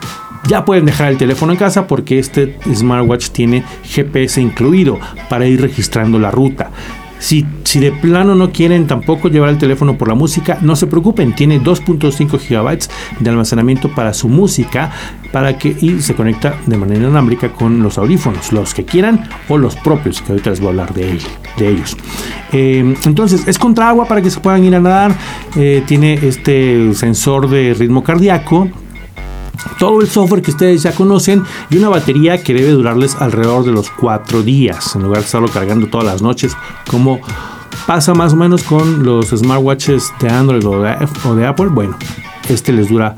ya 0.48 0.66
pueden 0.66 0.86
dejar 0.86 1.12
el 1.12 1.18
teléfono 1.18 1.52
en 1.52 1.60
casa 1.60 1.88
porque 1.88 2.20
este 2.20 2.58
smartwatch 2.74 3.30
tiene 3.30 3.64
GPS 3.84 4.42
incluido 4.42 5.00
para 5.30 5.48
ir 5.48 5.62
registrando 5.62 6.20
la 6.20 6.32
ruta. 6.32 6.72
Si, 7.20 7.46
si, 7.66 7.82
de 7.82 7.92
plano 7.92 8.34
no 8.34 8.50
quieren 8.52 8.88
tampoco 8.88 9.28
llevar 9.28 9.50
el 9.50 9.58
teléfono 9.58 9.98
por 9.98 10.08
la 10.08 10.16
música, 10.16 10.58
no 10.62 10.78
se 10.78 10.88
preocupen, 10.88 11.36
tiene 11.36 11.62
2.5 11.62 12.40
GB 12.40 12.80
de 13.20 13.30
almacenamiento 13.30 13.94
para 13.94 14.14
su 14.14 14.30
música 14.30 14.90
para 15.34 15.58
que 15.58 15.76
y 15.82 16.00
se 16.02 16.16
conecta 16.16 16.56
de 16.66 16.78
manera 16.78 17.02
inalámbrica 17.02 17.52
con 17.52 17.84
los 17.84 17.98
audífonos, 17.98 18.54
los 18.54 18.74
que 18.74 18.86
quieran 18.86 19.28
o 19.50 19.58
los 19.58 19.76
propios, 19.76 20.22
que 20.22 20.32
ahorita 20.32 20.52
les 20.52 20.62
voy 20.62 20.68
a 20.68 20.70
hablar 20.70 20.94
de, 20.94 21.20
de 21.58 21.70
ellos. 21.70 21.98
Eh, 22.54 22.96
entonces, 23.04 23.46
es 23.50 23.60
contra 23.60 23.90
agua 23.90 24.06
para 24.06 24.22
que 24.22 24.32
se 24.32 24.40
puedan 24.40 24.64
ir 24.64 24.74
a 24.76 24.80
nadar, 24.80 25.14
eh, 25.58 25.84
tiene 25.86 26.14
este 26.14 26.94
sensor 26.94 27.50
de 27.50 27.74
ritmo 27.74 28.02
cardíaco 28.02 28.70
todo 29.78 30.02
el 30.02 30.10
software 30.10 30.42
que 30.42 30.52
ustedes 30.52 30.84
ya 30.84 30.94
conocen 30.94 31.44
y 31.70 31.78
una 31.78 31.90
batería 31.90 32.44
que 32.44 32.54
debe 32.54 32.72
durarles 32.72 33.16
alrededor 33.16 33.66
de 33.66 33.72
los 33.72 33.90
4 33.92 34.44
días, 34.44 34.96
en 34.96 35.04
lugar 35.04 35.20
de 35.20 35.26
estarlo 35.26 35.48
cargando 35.50 35.88
todas 35.88 36.06
las 36.06 36.22
noches, 36.22 36.56
como 36.90 37.20
pasa 37.86 38.14
más 38.14 38.34
o 38.34 38.36
menos 38.36 38.64
con 38.64 39.04
los 39.04 39.30
smartwatches 39.30 40.14
de 40.20 40.30
Android 40.30 40.66
o 40.66 41.36
de, 41.36 41.46
Apple. 41.46 41.68
Bueno, 41.68 41.98
este 42.48 42.72
les 42.72 42.90
dura 42.90 43.16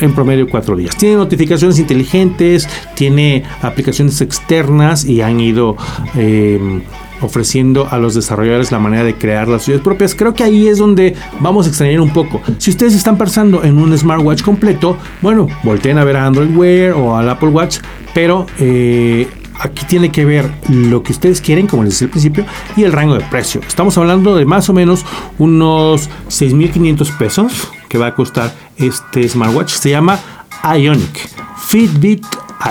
en 0.00 0.14
promedio 0.14 0.48
4 0.48 0.76
días. 0.76 0.96
Tiene 0.96 1.16
notificaciones 1.16 1.78
inteligentes, 1.78 2.68
tiene 2.94 3.44
aplicaciones 3.62 4.20
externas 4.20 5.04
y 5.04 5.22
han 5.22 5.40
ido 5.40 5.76
eh, 6.14 6.82
ofreciendo 7.22 7.88
a 7.90 7.98
los 7.98 8.14
desarrolladores 8.14 8.72
la 8.72 8.78
manera 8.78 9.04
de 9.04 9.14
crear 9.14 9.48
las 9.48 9.64
suyas 9.64 9.80
propias. 9.80 10.14
Creo 10.14 10.34
que 10.34 10.44
ahí 10.44 10.68
es 10.68 10.78
donde 10.78 11.14
vamos 11.40 11.66
a 11.66 11.68
extrañar 11.70 12.00
un 12.00 12.12
poco. 12.12 12.40
Si 12.58 12.70
ustedes 12.70 12.94
están 12.94 13.16
pensando 13.16 13.64
en 13.64 13.78
un 13.78 13.96
smartwatch 13.96 14.42
completo, 14.42 14.96
bueno, 15.20 15.48
volteen 15.62 15.98
a 15.98 16.04
ver 16.04 16.16
a 16.16 16.26
Android 16.26 16.54
Wear 16.54 16.92
o 16.92 17.16
al 17.16 17.28
Apple 17.28 17.48
Watch, 17.48 17.78
pero 18.14 18.46
eh, 18.58 19.28
aquí 19.58 19.86
tiene 19.86 20.10
que 20.10 20.24
ver 20.24 20.50
lo 20.68 21.02
que 21.02 21.12
ustedes 21.12 21.40
quieren, 21.40 21.66
como 21.66 21.84
les 21.84 21.94
decía 21.94 22.06
al 22.06 22.10
principio, 22.10 22.44
y 22.76 22.84
el 22.84 22.92
rango 22.92 23.14
de 23.14 23.20
precio. 23.20 23.60
Estamos 23.66 23.96
hablando 23.98 24.36
de 24.36 24.44
más 24.44 24.68
o 24.68 24.72
menos 24.72 25.04
unos 25.38 26.10
6.500 26.28 27.16
pesos 27.16 27.68
que 27.88 27.98
va 27.98 28.08
a 28.08 28.14
costar 28.14 28.54
este 28.76 29.28
smartwatch. 29.28 29.72
Se 29.72 29.90
llama 29.90 30.18
Ionic. 30.64 31.30
Fitbit 31.66 32.24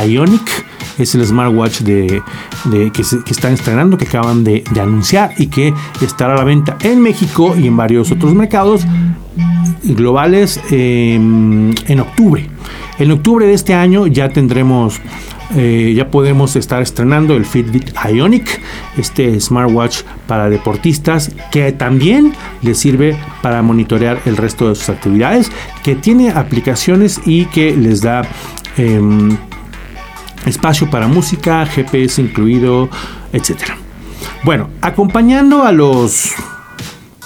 Ionic 0.05 0.65
es 0.97 1.15
el 1.15 1.25
smartwatch 1.25 1.81
de, 1.81 2.21
que, 2.93 3.01
están 3.01 3.53
estrenando, 3.53 3.97
que 3.97 4.05
acaban 4.05 4.43
de, 4.43 4.63
anunciar 4.79 5.33
y 5.37 5.47
que 5.47 5.73
estará 6.01 6.33
a 6.33 6.37
la 6.37 6.43
venta 6.43 6.77
en 6.81 7.01
México 7.01 7.55
y 7.57 7.67
en 7.67 7.77
varios 7.77 8.11
otros 8.11 8.33
mercados 8.33 8.85
globales 9.83 10.59
em, 10.69 11.73
en 11.87 11.99
octubre. 11.99 12.49
En 12.99 13.11
octubre 13.11 13.45
de 13.45 13.53
este 13.53 13.73
año 13.73 14.07
ya 14.07 14.29
tendremos 14.29 15.01
eh, 15.55 15.93
ya 15.95 16.09
podemos 16.09 16.55
estar 16.55 16.81
estrenando 16.81 17.35
el 17.35 17.45
Fitbit 17.45 17.91
Ionic, 18.09 18.61
este 18.97 19.39
smartwatch 19.41 20.03
para 20.25 20.49
deportistas 20.49 21.31
que 21.51 21.73
también 21.73 22.33
les 22.61 22.77
sirve 22.77 23.17
para 23.41 23.61
monitorear 23.61 24.21
el 24.25 24.37
resto 24.37 24.69
de 24.69 24.75
sus 24.75 24.87
actividades, 24.87 25.51
que 25.83 25.95
tiene 25.95 26.29
aplicaciones 26.29 27.19
y 27.25 27.45
que 27.45 27.75
les 27.75 28.01
da 28.01 28.21
em, 28.77 29.35
espacio 30.45 30.89
para 30.89 31.07
música, 31.07 31.65
GPS 31.65 32.21
incluido, 32.21 32.89
etc. 33.33 33.73
Bueno, 34.43 34.69
acompañando 34.81 35.63
a 35.63 35.71
los 35.71 36.33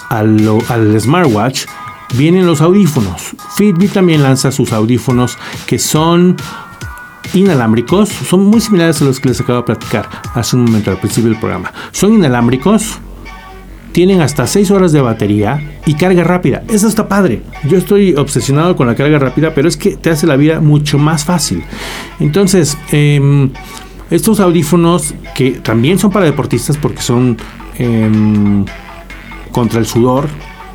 al 0.09 0.99
smartwatch 0.99 1.65
vienen 2.13 2.45
los 2.45 2.61
audífonos. 2.61 3.35
Fitbit 3.55 3.93
también 3.93 4.23
lanza 4.23 4.51
sus 4.51 4.71
audífonos 4.71 5.37
que 5.65 5.79
son 5.79 6.37
inalámbricos, 7.33 8.09
son 8.09 8.45
muy 8.45 8.61
similares 8.61 9.01
a 9.01 9.05
los 9.05 9.19
que 9.19 9.29
les 9.29 9.39
acabo 9.41 9.59
de 9.59 9.65
platicar 9.65 10.07
hace 10.33 10.55
un 10.55 10.65
momento 10.65 10.91
al 10.91 10.97
principio 10.97 11.29
del 11.31 11.39
programa. 11.39 11.71
Son 11.91 12.13
inalámbricos, 12.13 12.99
tienen 13.95 14.19
hasta 14.19 14.45
6 14.45 14.71
horas 14.71 14.91
de 14.91 14.99
batería 14.99 15.79
y 15.85 15.93
carga 15.93 16.21
rápida. 16.21 16.65
Eso 16.67 16.85
está 16.85 17.07
padre. 17.07 17.43
Yo 17.63 17.77
estoy 17.77 18.13
obsesionado 18.15 18.75
con 18.75 18.87
la 18.87 18.95
carga 18.95 19.19
rápida, 19.19 19.53
pero 19.55 19.69
es 19.69 19.77
que 19.77 19.95
te 19.95 20.09
hace 20.09 20.27
la 20.27 20.35
vida 20.35 20.59
mucho 20.59 20.97
más 20.97 21.23
fácil. 21.23 21.63
Entonces, 22.19 22.77
em, 22.91 23.51
estos 24.11 24.41
audífonos 24.41 25.15
que 25.33 25.51
también 25.51 25.97
son 25.97 26.11
para 26.11 26.25
deportistas 26.25 26.75
porque 26.75 27.01
son 27.01 27.37
em, 27.77 28.65
contra 29.53 29.79
el 29.79 29.85
sudor, 29.85 30.27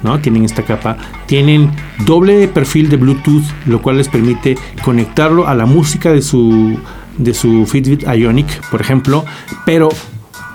¿no? 0.02 0.18
Tienen 0.20 0.46
esta 0.46 0.62
capa, 0.62 0.96
tienen 1.26 1.70
doble 2.06 2.48
perfil 2.48 2.88
de 2.88 2.96
Bluetooth, 2.96 3.44
lo 3.66 3.82
cual 3.82 3.98
les 3.98 4.08
permite 4.08 4.56
conectarlo 4.82 5.46
a 5.46 5.54
la 5.54 5.66
música 5.66 6.10
de 6.10 6.22
su 6.22 6.78
de 7.18 7.34
su 7.34 7.66
Fitbit 7.66 8.04
Ionic, 8.04 8.70
por 8.70 8.80
ejemplo, 8.80 9.26
pero 9.66 9.90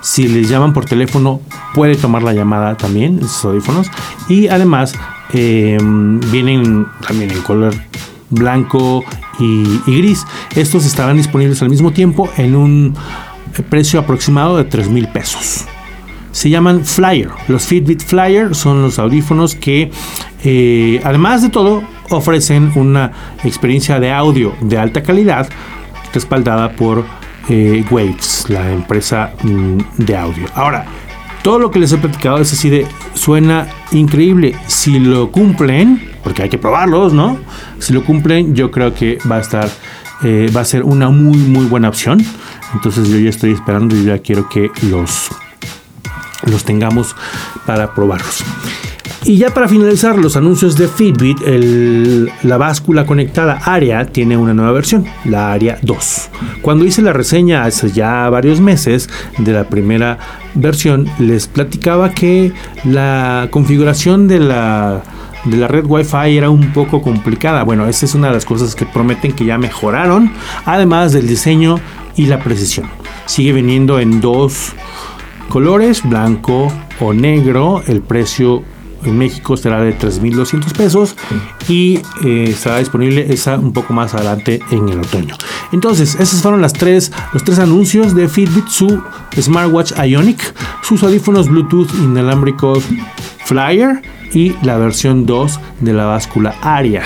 si 0.06 0.28
les 0.28 0.48
llaman 0.48 0.72
por 0.72 0.84
teléfono, 0.84 1.40
puede 1.74 1.96
tomar 1.96 2.22
la 2.22 2.32
llamada 2.32 2.76
también, 2.76 3.18
esos 3.18 3.44
audífonos. 3.44 3.90
Y 4.28 4.46
además, 4.46 4.94
eh, 5.32 5.76
vienen 6.30 6.86
también 7.04 7.32
en 7.32 7.42
color 7.42 7.74
blanco 8.30 9.04
y, 9.40 9.80
gris. 9.84 10.24
Estos 10.54 10.86
estarán 10.86 11.16
disponibles 11.16 11.60
al 11.60 11.70
mismo 11.70 11.92
tiempo 11.92 12.30
en 12.36 12.54
un 12.54 12.94
precio 13.68 13.98
aproximado 13.98 14.56
de 14.56 14.62
3 14.62 14.90
mil 14.90 15.08
pesos. 15.08 15.64
Se 16.30 16.50
llaman 16.50 16.84
Flyer. 16.84 17.30
Los 17.48 17.64
Fitbit 17.64 18.00
Flyer 18.00 18.54
son 18.54 18.82
los 18.82 19.00
audífonos 19.00 19.56
que, 19.56 19.90
eh, 20.44 21.00
además 21.02 21.42
de 21.42 21.48
todo, 21.48 21.82
ofrecen 22.10 22.70
una 22.76 23.10
experiencia 23.42 23.98
de 23.98 24.12
audio 24.12 24.54
de 24.60 24.78
alta 24.78 25.02
calidad 25.02 25.48
respaldada 26.14 26.70
por 26.76 27.04
eh, 27.48 27.84
Waves, 27.90 28.46
la 28.48 28.70
empresa 28.70 29.32
mm, 29.42 29.78
de 29.98 30.16
audio. 30.16 30.46
Ahora, 30.54 30.86
todo 31.42 31.58
lo 31.58 31.70
que 31.70 31.78
les 31.78 31.92
he 31.92 31.98
platicado 31.98 32.38
es 32.38 32.52
así 32.52 32.70
de 32.70 32.86
suena 33.14 33.68
increíble. 33.92 34.56
Si 34.66 34.98
lo 34.98 35.30
cumplen, 35.30 36.10
porque 36.24 36.42
hay 36.42 36.48
que 36.48 36.58
probarlos, 36.58 37.12
¿no? 37.12 37.38
Si 37.78 37.92
lo 37.92 38.04
cumplen, 38.04 38.54
yo 38.54 38.70
creo 38.70 38.94
que 38.94 39.18
va 39.30 39.36
a 39.36 39.40
estar, 39.40 39.68
eh, 40.22 40.50
va 40.54 40.62
a 40.62 40.64
ser 40.64 40.82
una 40.82 41.08
muy, 41.08 41.38
muy 41.38 41.66
buena 41.66 41.88
opción. 41.88 42.24
Entonces 42.74 43.08
yo 43.08 43.18
ya 43.18 43.30
estoy 43.30 43.52
esperando 43.52 43.94
y 43.94 44.04
ya 44.04 44.18
quiero 44.18 44.48
que 44.48 44.70
los, 44.90 45.28
los 46.50 46.64
tengamos 46.64 47.14
para 47.64 47.94
probarlos. 47.94 48.42
Y 49.26 49.38
ya 49.38 49.52
para 49.52 49.66
finalizar 49.66 50.16
los 50.18 50.36
anuncios 50.36 50.76
de 50.76 50.86
Fitbit, 50.86 51.40
la 52.44 52.56
báscula 52.58 53.04
conectada 53.04 53.58
ARIA 53.64 54.06
tiene 54.06 54.36
una 54.36 54.54
nueva 54.54 54.70
versión, 54.70 55.04
la 55.24 55.52
ARIA 55.52 55.80
2. 55.82 56.30
Cuando 56.62 56.84
hice 56.84 57.02
la 57.02 57.12
reseña 57.12 57.64
hace 57.64 57.90
ya 57.90 58.30
varios 58.30 58.60
meses 58.60 59.10
de 59.38 59.52
la 59.52 59.64
primera 59.64 60.18
versión, 60.54 61.08
les 61.18 61.48
platicaba 61.48 62.12
que 62.12 62.52
la 62.84 63.48
configuración 63.50 64.28
de 64.28 64.38
la 64.38 65.02
de 65.44 65.56
la 65.56 65.66
red 65.66 65.86
Wi-Fi 65.86 66.36
era 66.36 66.48
un 66.48 66.72
poco 66.72 67.02
complicada. 67.02 67.64
Bueno, 67.64 67.88
esa 67.88 68.06
es 68.06 68.14
una 68.14 68.28
de 68.28 68.34
las 68.34 68.44
cosas 68.44 68.76
que 68.76 68.86
prometen 68.86 69.32
que 69.32 69.44
ya 69.44 69.58
mejoraron, 69.58 70.30
además 70.64 71.12
del 71.12 71.26
diseño 71.26 71.80
y 72.14 72.26
la 72.26 72.38
precisión. 72.38 72.86
Sigue 73.26 73.52
viniendo 73.52 73.98
en 73.98 74.20
dos 74.20 74.72
colores, 75.48 76.08
blanco 76.08 76.72
o 77.00 77.12
negro. 77.12 77.82
El 77.88 78.02
precio 78.02 78.62
en 79.06 79.18
México 79.18 79.56
será 79.56 79.80
de 79.80 79.96
3.200 79.96 80.72
pesos 80.72 81.16
y 81.68 82.00
eh, 82.24 82.46
estará 82.48 82.78
disponible 82.78 83.26
esa 83.32 83.58
un 83.58 83.72
poco 83.72 83.92
más 83.92 84.14
adelante 84.14 84.60
en 84.70 84.88
el 84.88 85.00
otoño. 85.00 85.34
Entonces, 85.72 86.16
esos 86.16 86.40
fueron 86.42 86.60
las 86.60 86.72
tres, 86.72 87.12
los 87.32 87.44
tres 87.44 87.58
anuncios 87.58 88.14
de 88.14 88.28
Fitbit, 88.28 88.68
su 88.68 89.02
smartwatch 89.40 89.92
Ionic, 90.04 90.54
sus 90.82 91.02
audífonos 91.02 91.48
Bluetooth 91.48 91.92
inalámbricos 91.94 92.84
Flyer 93.44 94.02
y 94.32 94.54
la 94.62 94.76
versión 94.76 95.26
2 95.26 95.60
de 95.80 95.92
la 95.92 96.06
báscula 96.06 96.56
Aria. 96.62 97.02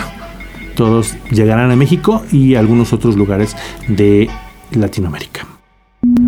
Todos 0.75 1.15
llegarán 1.31 1.71
a 1.71 1.77
México 1.77 2.25
y 2.33 2.55
algunos 2.55 2.93
otros 2.93 3.17
lugares 3.17 3.57
de 3.89 4.31
Latinoamérica. 4.73 5.47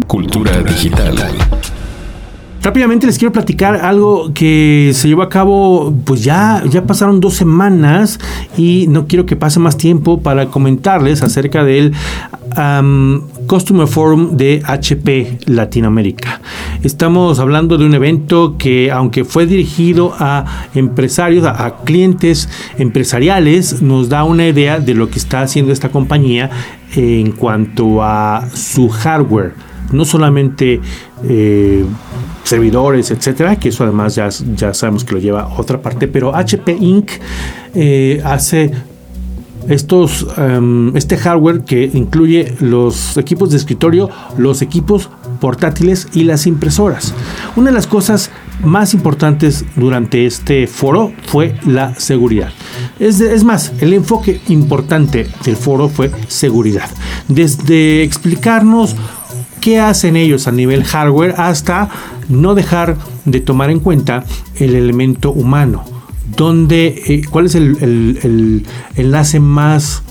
Cultura 0.07 0.63
digital. 0.63 1.17
Rápidamente 2.63 3.07
les 3.09 3.19
quiero 3.19 3.33
platicar 3.33 3.75
algo 3.75 4.33
que 4.33 4.93
se 4.95 5.09
llevó 5.09 5.23
a 5.23 5.29
cabo, 5.29 5.93
pues 6.05 6.23
ya, 6.23 6.63
ya 6.71 6.87
pasaron 6.87 7.21
dos 7.21 7.35
semanas 7.35 8.21
y 8.57 8.87
no 8.89 9.09
quiero 9.09 9.27
que 9.27 9.35
pase 9.35 9.59
más 9.59 9.77
tiempo 9.77 10.21
para 10.21 10.47
comentarles 10.47 11.25
acerca 11.25 11.65
del 11.65 11.93
Customer 13.49 13.89
Forum 13.89 14.37
de 14.37 14.63
HP 14.65 15.39
Latinoamérica. 15.47 16.41
Estamos 16.85 17.41
hablando 17.41 17.79
de 17.79 17.85
un 17.85 17.95
evento 17.95 18.55
que, 18.59 18.93
aunque 18.93 19.25
fue 19.25 19.47
dirigido 19.47 20.15
a 20.17 20.69
empresarios, 20.77 21.45
a 21.45 21.79
clientes 21.85 22.49
empresariales, 22.79 23.83
nos 23.83 24.09
da 24.09 24.23
una 24.23 24.47
idea 24.47 24.79
de 24.79 24.95
lo 24.95 25.11
que 25.11 25.19
está 25.19 25.43
haciendo 25.43 25.73
esta 25.73 25.89
compañía 25.89 26.49
en 26.95 27.33
cuanto 27.33 28.05
a 28.05 28.47
su 28.55 28.89
hardware. 28.89 29.72
No 29.93 30.05
solamente 30.05 30.81
eh, 31.25 31.85
servidores, 32.45 33.11
etcétera, 33.11 33.57
que 33.57 33.69
eso 33.69 33.85
además 33.85 34.15
ya, 34.15 34.29
ya 34.57 34.75
sabemos 34.75 35.05
que 35.05 35.15
lo 35.15 35.21
lleva 35.21 35.49
otra 35.57 35.81
parte, 35.81 36.09
pero 36.09 36.35
HP 36.35 36.73
Inc. 36.73 37.11
Eh, 37.75 38.21
hace 38.25 38.71
estos, 39.69 40.27
em, 40.37 40.97
este 40.97 41.17
hardware 41.17 41.63
que 41.63 41.91
incluye 41.93 42.55
los 42.61 43.17
equipos 43.17 43.51
de 43.51 43.57
escritorio, 43.57 44.11
los 44.37 44.63
equipos 44.63 45.09
portátiles 45.41 46.09
y 46.15 46.25
las 46.25 46.47
impresoras. 46.47 47.15
Una 47.57 47.71
de 47.71 47.75
las 47.75 47.87
cosas 47.87 48.31
más 48.65 48.95
importantes 48.95 49.65
durante 49.75 50.27
este 50.27 50.67
foro 50.67 51.13
fue 51.27 51.57
la 51.67 51.95
seguridad. 51.97 52.51
Es, 52.99 53.21
es, 53.21 53.43
más, 53.43 53.73
el 53.81 53.93
enfoque 53.93 54.41
importante 54.49 55.27
del 55.45 55.57
foro 55.57 55.89
fue 55.89 56.11
seguridad. 56.29 56.89
Desde 57.29 58.03
explicarnos 58.03 58.95
qué 59.63 59.81
hacen 59.81 60.17
ellos 60.17 60.47
a 60.49 60.53
nivel 60.53 60.85
hardware 60.85 61.35
hasta 61.39 61.89
no 62.29 62.55
dejar 62.55 62.99
de 63.25 63.41
tomar 63.41 63.71
en 63.71 63.81
cuenta 63.81 64.25
el 64.57 64.75
elemento 64.75 65.31
humano. 65.33 65.85
Donde, 66.37 67.03
eh, 67.07 67.23
¿Cuál 67.31 67.47
es 67.47 67.55
el 67.55 68.67
enlace 68.97 69.41
más 69.41 70.03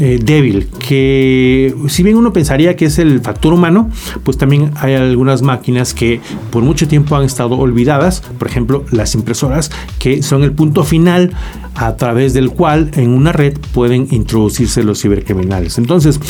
eh, 0.00 0.20
débil, 0.22 0.68
que 0.78 1.74
si 1.88 2.04
bien 2.04 2.16
uno 2.16 2.32
pensaría 2.32 2.76
que 2.76 2.84
es 2.84 3.00
el 3.00 3.20
factor 3.20 3.52
humano, 3.52 3.90
pues 4.22 4.38
también 4.38 4.70
hay 4.76 4.94
algunas 4.94 5.42
máquinas 5.42 5.92
que 5.92 6.20
por 6.52 6.62
mucho 6.62 6.86
tiempo 6.86 7.16
han 7.16 7.24
estado 7.24 7.58
olvidadas, 7.58 8.22
por 8.38 8.46
ejemplo 8.46 8.84
las 8.92 9.16
impresoras, 9.16 9.72
que 9.98 10.22
son 10.22 10.44
el 10.44 10.52
punto 10.52 10.84
final 10.84 11.32
a 11.74 11.96
través 11.96 12.32
del 12.32 12.50
cual 12.50 12.92
en 12.94 13.10
una 13.10 13.32
red 13.32 13.58
pueden 13.72 14.06
introducirse 14.12 14.84
los 14.84 15.02
cibercriminales. 15.02 15.78
Entonces, 15.78 16.20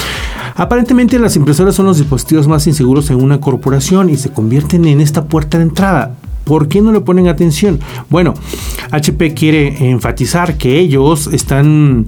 aparentemente 0.55 1.19
las 1.19 1.37
impresoras 1.37 1.75
son 1.75 1.85
los 1.85 1.99
dispositivos 1.99 2.49
más 2.49 2.67
inseguros 2.67 3.11
en 3.11 3.23
una 3.23 3.39
corporación 3.39 4.09
y 4.09 4.17
se 4.17 4.31
convierten 4.31 4.87
en 4.87 5.03
esta 5.03 5.27
puerta 5.27 5.59
de 5.59 5.65
entrada. 5.65 6.17
¿Por 6.45 6.69
qué 6.69 6.81
no 6.81 6.91
le 6.91 7.03
ponen 7.03 7.29
atención? 7.29 7.81
Bueno, 8.09 8.33
HP 8.91 9.35
quiere 9.35 9.91
enfatizar 9.91 10.57
que 10.57 10.79
ellos 10.79 11.29
están 11.31 12.07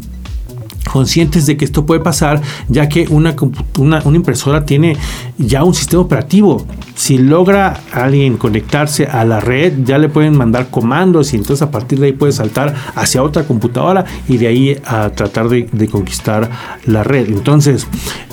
conscientes 0.85 1.47
de 1.47 1.57
que 1.57 1.65
esto 1.65 1.87
puede 1.87 2.01
pasar, 2.01 2.41
ya 2.69 2.89
que 2.89 3.07
una, 3.09 3.35
una, 3.79 4.03
impresora 4.15 4.65
tiene 4.65 4.97
ya 5.39 5.65
un 5.65 5.75
sistema 5.75 6.03
operativo. 6.03 6.67
Si 6.95 7.19
logra 7.19 7.81
alguien 7.93 8.37
conectarse 8.37 9.07
a 9.07 9.25
la 9.25 9.41
red, 9.41 9.85
ya 9.85 9.99
le 9.99 10.09
pueden 10.09 10.37
mandar 10.37 10.71
comandos 10.71 11.33
y 11.33 11.37
entonces 11.37 11.63
a 11.63 11.71
partir 11.71 12.01
de 12.01 12.07
ahí 12.07 12.13
puede 12.13 12.33
saltar 12.33 12.75
hacia 12.95 13.23
otra 13.23 13.45
computadora 13.45 14.05
y 14.29 14.39
de 14.39 14.47
ahí 14.47 14.79
a 14.85 15.11
tratar 15.11 15.49
de, 15.49 15.89
conquistar 15.91 16.51
la 16.87 17.03
red. 17.03 17.29
Entonces, 17.29 17.87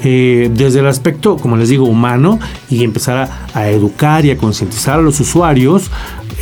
eh, 0.03 0.49
desde 0.53 0.79
el 0.79 0.87
aspecto, 0.87 1.37
como 1.37 1.57
les 1.57 1.69
digo, 1.69 1.85
humano 1.85 2.39
y 2.69 2.83
empezar 2.83 3.29
a, 3.53 3.69
educar 3.69 4.25
y 4.25 4.31
a 4.31 4.37
concientizar 4.37 4.99
a 4.99 5.01
los 5.01 5.19
usuarios, 5.19 5.89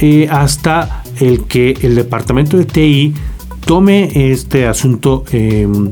eh, 0.02 0.28
hasta 0.30 1.04
el 1.20 1.46
que 1.46 1.78
el 1.82 1.96
departamento 1.96 2.58
de 2.58 2.66
TI 2.66 3.14
tome 3.66 4.32
este 4.32 4.68
asunto 4.68 5.26
em, 5.32 5.92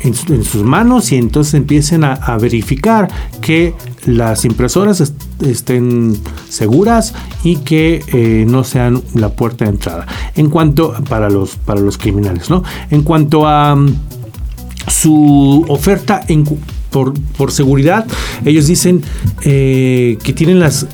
en, 0.00 0.14
sus 0.14 0.62
manos 0.62 1.12
y 1.12 1.16
entonces 1.16 1.54
empiecen 1.54 2.04
a, 2.04 2.36
verificar 2.38 3.08
que 3.40 3.74
las 4.06 4.44
impresoras 4.44 5.12
estén 5.40 6.16
seguras 6.48 7.14
y 7.44 7.56
que 7.58 8.02
eh, 8.12 8.44
no 8.48 8.64
sean 8.64 9.02
la 9.14 9.30
puerta 9.30 9.64
de 9.64 9.72
entrada. 9.72 10.06
En 10.34 10.48
cuanto 10.48 10.94
para 11.08 11.28
los 11.28 11.56
para 11.56 11.80
los 11.80 11.98
criminales, 11.98 12.50
¿no? 12.50 12.64
En 12.90 13.02
cuanto 13.02 13.46
a 13.46 13.76
mm, 13.76 13.94
su 14.88 15.64
oferta 15.68 16.22
en 16.26 16.44
por, 16.92 17.50
seguridad, 17.50 18.06
ellos 18.44 18.66
dicen 18.68 19.02
eh, 19.44 20.18
que 20.22 20.32
tienen 20.32 20.60
las, 20.60 20.86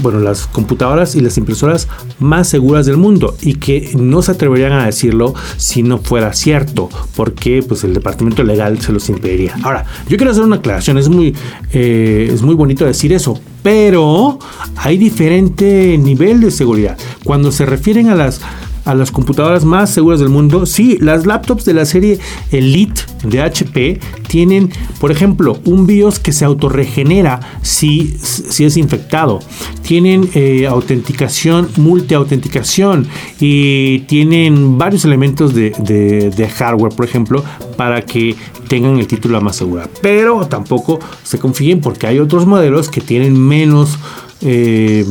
bueno, 0.00 0.20
las 0.20 0.46
computadoras 0.46 1.14
y 1.14 1.20
las 1.20 1.36
impresoras 1.36 1.88
más 2.18 2.48
seguras 2.48 2.86
del 2.86 2.96
mundo 2.96 3.36
y 3.42 3.54
que 3.54 3.90
no 3.98 4.22
se 4.22 4.32
atreverían 4.32 4.72
a 4.72 4.86
decirlo 4.86 5.34
si 5.58 5.82
no 5.82 5.98
fuera 5.98 6.32
cierto, 6.32 6.88
porque 7.14 7.62
pues 7.62 7.84
el 7.84 7.92
departamento 7.92 8.42
legal 8.42 8.80
se 8.80 8.92
los 8.92 9.08
impediría. 9.08 9.54
Ahora, 9.62 9.84
yo 10.08 10.16
quiero 10.16 10.30
hacer 10.30 10.44
una 10.44 10.56
aclaración, 10.56 10.96
es 10.96 11.08
muy, 11.08 11.34
eh, 11.72 12.30
es 12.32 12.40
muy 12.42 12.54
bonito 12.54 12.86
decir 12.86 13.12
eso, 13.12 13.38
pero 13.62 14.38
hay 14.76 14.96
diferente 14.96 15.98
nivel 15.98 16.40
de 16.40 16.50
seguridad. 16.50 16.96
Cuando 17.24 17.52
se 17.52 17.66
refieren 17.66 18.08
a 18.08 18.14
las 18.14 18.40
a 18.84 18.94
las 18.94 19.10
computadoras 19.10 19.64
más 19.64 19.90
seguras 19.90 20.20
del 20.20 20.28
mundo. 20.28 20.66
Sí, 20.66 20.98
las 21.00 21.26
laptops 21.26 21.64
de 21.64 21.74
la 21.74 21.84
serie 21.84 22.18
Elite 22.50 23.02
de 23.24 23.40
HP 23.40 24.00
tienen, 24.28 24.70
por 25.00 25.10
ejemplo, 25.10 25.60
un 25.64 25.86
BIOS 25.86 26.18
que 26.18 26.32
se 26.32 26.44
autorregenera 26.44 27.40
si, 27.62 28.16
si 28.18 28.64
es 28.64 28.76
infectado. 28.76 29.40
Tienen 29.82 30.28
eh, 30.34 30.66
autenticación, 30.66 31.68
multiautenticación 31.76 33.06
y 33.40 34.00
tienen 34.00 34.78
varios 34.78 35.04
elementos 35.04 35.54
de, 35.54 36.50
hardware, 36.56 36.94
por 36.94 37.04
ejemplo, 37.04 37.44
para 37.76 38.02
que 38.02 38.34
tengan 38.68 38.98
el 38.98 39.06
título 39.06 39.40
más 39.40 39.56
segura. 39.56 39.88
Pero 40.00 40.46
tampoco 40.46 40.98
se 41.22 41.38
confíen 41.38 41.80
porque 41.80 42.06
hay 42.06 42.18
otros 42.18 42.46
modelos 42.46 42.88
que 42.88 43.00
tienen 43.00 43.38
menos, 43.38 43.98
eh, 44.40 45.06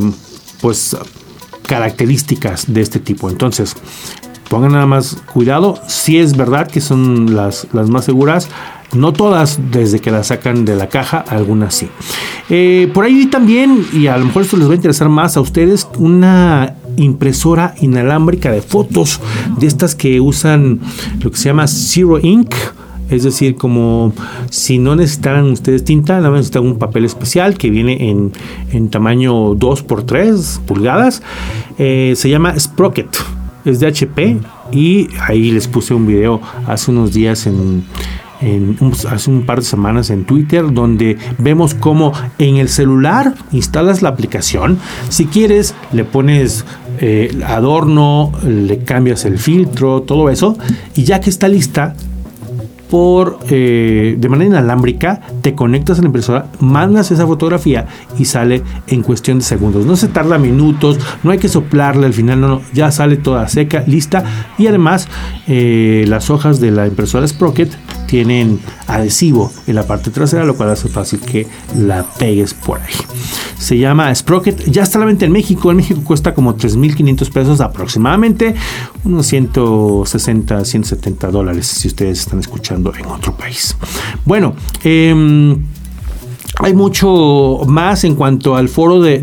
pues 0.60 0.96
características 1.72 2.70
de 2.70 2.82
este 2.82 2.98
tipo. 2.98 3.30
Entonces, 3.30 3.74
pongan 4.50 4.72
nada 4.72 4.84
más 4.84 5.16
cuidado. 5.32 5.78
Si 5.88 6.18
es 6.18 6.36
verdad 6.36 6.70
que 6.70 6.82
son 6.82 7.34
las, 7.34 7.66
las 7.72 7.88
más 7.88 8.04
seguras, 8.04 8.50
no 8.92 9.14
todas 9.14 9.58
desde 9.70 9.98
que 9.98 10.10
las 10.10 10.26
sacan 10.26 10.66
de 10.66 10.76
la 10.76 10.90
caja, 10.90 11.24
algunas 11.26 11.74
sí. 11.74 11.88
Eh, 12.50 12.90
por 12.92 13.06
ahí 13.06 13.24
también, 13.24 13.86
y 13.90 14.08
a 14.08 14.18
lo 14.18 14.26
mejor 14.26 14.42
esto 14.42 14.58
les 14.58 14.68
va 14.68 14.72
a 14.72 14.76
interesar 14.76 15.08
más 15.08 15.38
a 15.38 15.40
ustedes, 15.40 15.88
una 15.96 16.74
impresora 16.98 17.74
inalámbrica 17.80 18.52
de 18.52 18.60
fotos, 18.60 19.18
de 19.56 19.66
estas 19.66 19.94
que 19.94 20.20
usan 20.20 20.78
lo 21.22 21.30
que 21.30 21.38
se 21.38 21.44
llama 21.44 21.66
Zero 21.68 22.18
Ink 22.20 22.54
es 23.12 23.22
decir, 23.24 23.56
como 23.56 24.12
si 24.50 24.78
no 24.78 24.96
necesitaran 24.96 25.44
ustedes 25.50 25.84
tinta, 25.84 26.16
nada 26.16 26.30
más 26.30 26.38
necesitan 26.38 26.64
un 26.64 26.78
papel 26.78 27.04
especial 27.04 27.56
que 27.58 27.70
viene 27.70 28.10
en, 28.10 28.32
en 28.72 28.88
tamaño 28.88 29.54
2 29.54 29.80
x 29.80 30.06
3 30.06 30.60
pulgadas. 30.66 31.22
Eh, 31.78 32.14
se 32.16 32.30
llama 32.30 32.58
Sprocket. 32.58 33.08
Es 33.64 33.78
de 33.78 33.86
HP 33.86 34.38
y 34.72 35.08
ahí 35.20 35.52
les 35.52 35.68
puse 35.68 35.94
un 35.94 36.06
video 36.06 36.40
hace 36.66 36.90
unos 36.90 37.12
días 37.12 37.46
en, 37.46 37.84
hace 39.08 39.30
un 39.30 39.46
par 39.46 39.60
de 39.60 39.64
semanas 39.64 40.10
en 40.10 40.24
Twitter 40.24 40.72
donde 40.72 41.16
vemos 41.38 41.74
cómo 41.74 42.12
en 42.38 42.56
el 42.56 42.68
celular 42.68 43.34
instalas 43.52 44.02
la 44.02 44.08
aplicación. 44.08 44.78
Si 45.10 45.26
quieres, 45.26 45.74
le 45.92 46.04
pones 46.04 46.64
eh, 47.00 47.38
adorno, 47.46 48.32
le 48.44 48.78
cambias 48.78 49.24
el 49.24 49.38
filtro, 49.38 50.02
todo 50.02 50.28
eso, 50.28 50.56
y 50.96 51.04
ya 51.04 51.20
que 51.20 51.30
está 51.30 51.46
lista, 51.48 51.94
por 52.92 53.38
eh, 53.48 54.16
de 54.18 54.28
manera 54.28 54.50
inalámbrica, 54.50 55.22
te 55.40 55.54
conectas 55.54 55.98
a 55.98 56.02
la 56.02 56.08
impresora, 56.08 56.48
mandas 56.60 57.10
esa 57.10 57.26
fotografía 57.26 57.86
y 58.18 58.26
sale 58.26 58.62
en 58.86 59.00
cuestión 59.00 59.38
de 59.38 59.44
segundos. 59.44 59.86
No 59.86 59.96
se 59.96 60.08
tarda 60.08 60.36
minutos, 60.36 60.98
no 61.22 61.30
hay 61.30 61.38
que 61.38 61.48
soplarle 61.48 62.04
al 62.04 62.12
final, 62.12 62.42
no, 62.42 62.48
no 62.48 62.60
ya 62.74 62.90
sale 62.90 63.16
toda 63.16 63.48
seca, 63.48 63.82
lista. 63.86 64.24
Y 64.58 64.66
además, 64.66 65.08
eh, 65.48 66.04
las 66.06 66.28
hojas 66.28 66.60
de 66.60 66.70
la 66.70 66.86
impresora 66.86 67.26
Sprocket 67.26 67.74
tienen 68.12 68.60
adhesivo 68.88 69.50
en 69.66 69.74
la 69.74 69.86
parte 69.86 70.10
trasera, 70.10 70.44
lo 70.44 70.54
cual 70.54 70.68
hace 70.68 70.86
fácil 70.86 71.18
que 71.18 71.46
la 71.78 72.02
pegues 72.02 72.52
por 72.52 72.78
ahí. 72.78 72.92
Se 73.56 73.78
llama 73.78 74.14
Sprocket, 74.14 74.70
ya 74.70 74.82
está 74.82 74.98
la 74.98 75.06
venta 75.06 75.24
en 75.24 75.32
México. 75.32 75.70
En 75.70 75.78
México 75.78 76.02
cuesta 76.04 76.34
como 76.34 76.54
3.500 76.54 77.32
pesos 77.32 77.62
aproximadamente, 77.62 78.54
unos 79.04 79.26
160, 79.28 80.62
170 80.62 81.30
dólares 81.30 81.66
si 81.66 81.88
ustedes 81.88 82.20
están 82.20 82.38
escuchando 82.38 82.92
en 82.94 83.06
otro 83.06 83.34
país. 83.34 83.74
Bueno, 84.26 84.56
eh, 84.84 85.56
hay 86.62 86.74
mucho 86.74 87.60
más 87.66 88.04
en 88.04 88.14
cuanto 88.14 88.56
al 88.56 88.68
foro 88.68 89.00
de, 89.00 89.18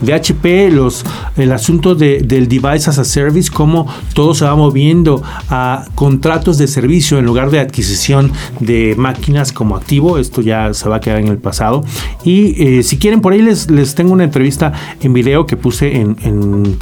de, 0.00 0.14
HP, 0.14 0.70
los, 0.70 1.04
el 1.36 1.52
asunto 1.52 1.94
del 1.94 2.48
device 2.48 2.90
as 2.90 2.98
a 2.98 3.04
service, 3.04 3.50
cómo 3.50 3.86
todo 4.14 4.34
se 4.34 4.44
va 4.44 4.56
moviendo 4.56 5.22
a 5.48 5.86
contratos 5.94 6.58
de 6.58 6.66
servicio 6.66 7.18
en 7.18 7.24
lugar 7.24 7.50
de 7.50 7.60
adquisición 7.60 8.32
de 8.60 8.94
máquinas 8.96 9.52
como 9.52 9.76
activo. 9.76 10.18
Esto 10.18 10.40
ya 10.40 10.74
se 10.74 10.88
va 10.88 10.96
a 10.96 11.00
quedar 11.00 11.20
en 11.20 11.28
el 11.28 11.38
pasado. 11.38 11.84
Y 12.24 12.78
eh, 12.78 12.82
si 12.82 12.98
quieren, 12.98 13.20
por 13.20 13.32
ahí 13.32 13.42
les, 13.42 13.70
les 13.70 13.94
tengo 13.94 14.12
una 14.12 14.24
entrevista 14.24 14.72
en 15.00 15.12
video 15.12 15.46
que 15.46 15.56
puse 15.56 16.00
en 16.00 16.76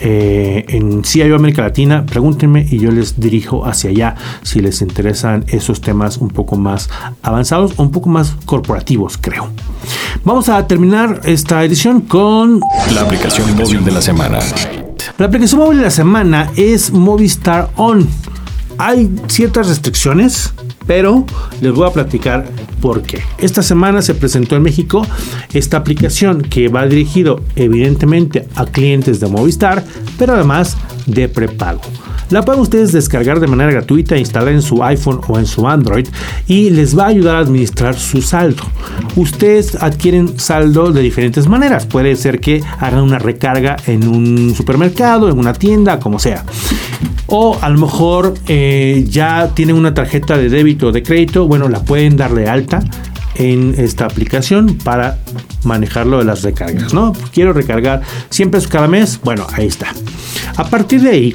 eh, 0.00 0.64
en 0.68 1.02
CIO 1.04 1.36
América 1.36 1.62
Latina, 1.62 2.04
pregúntenme 2.06 2.66
y 2.70 2.78
yo 2.78 2.90
les 2.90 3.18
dirijo 3.18 3.66
hacia 3.66 3.90
allá 3.90 4.14
si 4.42 4.60
les 4.60 4.80
interesan 4.82 5.44
esos 5.48 5.80
temas 5.80 6.18
un 6.18 6.28
poco 6.28 6.56
más 6.56 6.88
avanzados 7.22 7.74
o 7.76 7.82
un 7.82 7.90
poco 7.90 8.08
más 8.08 8.36
corporativos, 8.44 9.18
creo. 9.18 9.48
Vamos 10.24 10.48
a 10.48 10.66
terminar 10.66 11.20
esta 11.24 11.64
edición 11.64 12.02
con 12.02 12.60
la 12.94 13.02
aplicación 13.02 13.56
móvil 13.56 13.84
de 13.84 13.90
la 13.90 14.02
semana. 14.02 14.38
La 15.18 15.26
aplicación 15.26 15.60
móvil 15.60 15.78
de 15.78 15.84
la 15.84 15.90
semana 15.90 16.50
es 16.56 16.92
Movistar 16.92 17.70
On. 17.76 18.08
Hay 18.78 19.10
ciertas 19.26 19.68
restricciones, 19.68 20.52
pero 20.88 21.24
les 21.60 21.72
voy 21.72 21.86
a 21.86 21.92
platicar 21.92 22.46
por 22.80 23.02
qué. 23.02 23.20
Esta 23.36 23.62
semana 23.62 24.02
se 24.02 24.14
presentó 24.14 24.56
en 24.56 24.62
México 24.62 25.06
esta 25.52 25.76
aplicación 25.76 26.42
que 26.42 26.68
va 26.68 26.86
dirigido 26.86 27.42
evidentemente 27.54 28.48
a 28.56 28.64
clientes 28.64 29.20
de 29.20 29.28
Movistar, 29.28 29.84
pero 30.18 30.32
además 30.32 30.76
de 31.06 31.28
prepago. 31.28 31.82
La 32.30 32.42
pueden 32.42 32.60
ustedes 32.60 32.92
descargar 32.92 33.40
de 33.40 33.46
manera 33.46 33.70
gratuita, 33.72 34.16
instalar 34.16 34.52
en 34.52 34.60
su 34.60 34.84
iPhone 34.84 35.20
o 35.28 35.38
en 35.38 35.46
su 35.46 35.66
Android 35.66 36.06
y 36.46 36.70
les 36.70 36.96
va 36.96 37.04
a 37.04 37.08
ayudar 37.08 37.36
a 37.36 37.38
administrar 37.38 37.98
su 37.98 38.20
saldo. 38.20 38.64
Ustedes 39.16 39.74
adquieren 39.76 40.38
saldo 40.38 40.92
de 40.92 41.00
diferentes 41.00 41.48
maneras. 41.48 41.86
Puede 41.86 42.16
ser 42.16 42.38
que 42.40 42.62
hagan 42.80 43.00
una 43.00 43.18
recarga 43.18 43.76
en 43.86 44.06
un 44.06 44.54
supermercado, 44.54 45.30
en 45.30 45.38
una 45.38 45.54
tienda, 45.54 45.98
como 45.98 46.18
sea. 46.18 46.44
O 47.28 47.58
a 47.60 47.68
lo 47.70 47.78
mejor 47.78 48.34
eh, 48.46 49.06
ya 49.08 49.50
tienen 49.54 49.76
una 49.76 49.94
tarjeta 49.94 50.36
de 50.36 50.50
débito 50.50 50.88
o 50.88 50.92
de 50.92 51.02
crédito. 51.02 51.46
Bueno, 51.46 51.68
la 51.68 51.82
pueden 51.82 52.16
darle 52.16 52.46
alta 52.46 52.80
en 53.36 53.74
esta 53.78 54.04
aplicación 54.04 54.76
para 54.84 55.18
manejarlo 55.64 56.18
de 56.18 56.24
las 56.24 56.42
recargas, 56.42 56.92
¿no? 56.92 57.12
Quiero 57.32 57.52
recargar 57.52 58.02
100 58.30 58.50
pesos 58.50 58.68
cada 58.68 58.88
mes, 58.88 59.20
bueno, 59.22 59.46
ahí 59.52 59.66
está. 59.66 59.88
A 60.56 60.64
partir 60.64 61.00
de 61.02 61.10
ahí, 61.10 61.34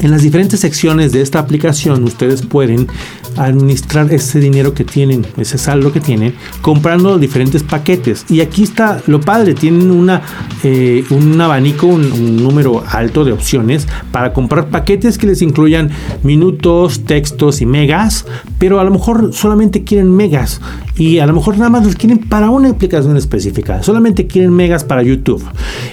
en 0.00 0.10
las 0.10 0.22
diferentes 0.22 0.60
secciones 0.60 1.12
de 1.12 1.20
esta 1.20 1.38
aplicación 1.38 2.04
ustedes 2.04 2.42
pueden 2.42 2.88
administrar 3.36 4.12
ese 4.12 4.40
dinero 4.40 4.74
que 4.74 4.84
tienen, 4.84 5.26
ese 5.36 5.58
saldo 5.58 5.92
que 5.92 6.00
tienen, 6.00 6.34
comprando 6.62 7.18
diferentes 7.18 7.62
paquetes. 7.62 8.24
Y 8.28 8.40
aquí 8.40 8.62
está 8.62 9.02
lo 9.06 9.20
padre, 9.20 9.54
tienen 9.54 9.90
una, 9.90 10.22
eh, 10.62 11.04
un 11.10 11.40
abanico, 11.40 11.86
un, 11.86 12.34
número 12.34 12.82
alto 12.88 13.24
de 13.24 13.32
opciones 13.32 13.86
para 14.10 14.32
comprar 14.32 14.68
paquetes 14.68 15.18
que 15.18 15.26
les 15.26 15.42
incluyan 15.42 15.90
minutos, 16.22 17.04
textos 17.04 17.60
y 17.60 17.66
megas, 17.66 18.26
pero 18.58 18.80
a 18.80 18.84
lo 18.84 18.90
mejor 18.90 19.32
solamente 19.32 19.84
quieren 19.84 20.10
megas 20.10 20.60
y 20.96 21.18
a 21.18 21.26
lo 21.26 21.32
mejor 21.32 21.56
nada 21.58 21.70
más 21.70 21.84
los 21.84 21.96
quieren 21.96 22.18
para 22.18 22.50
una 22.50 22.70
aplicación 22.70 23.16
específica, 23.16 23.82
solamente 23.82 24.26
quieren 24.26 24.52
megas 24.52 24.84
para 24.84 25.02
YouTube. 25.02 25.42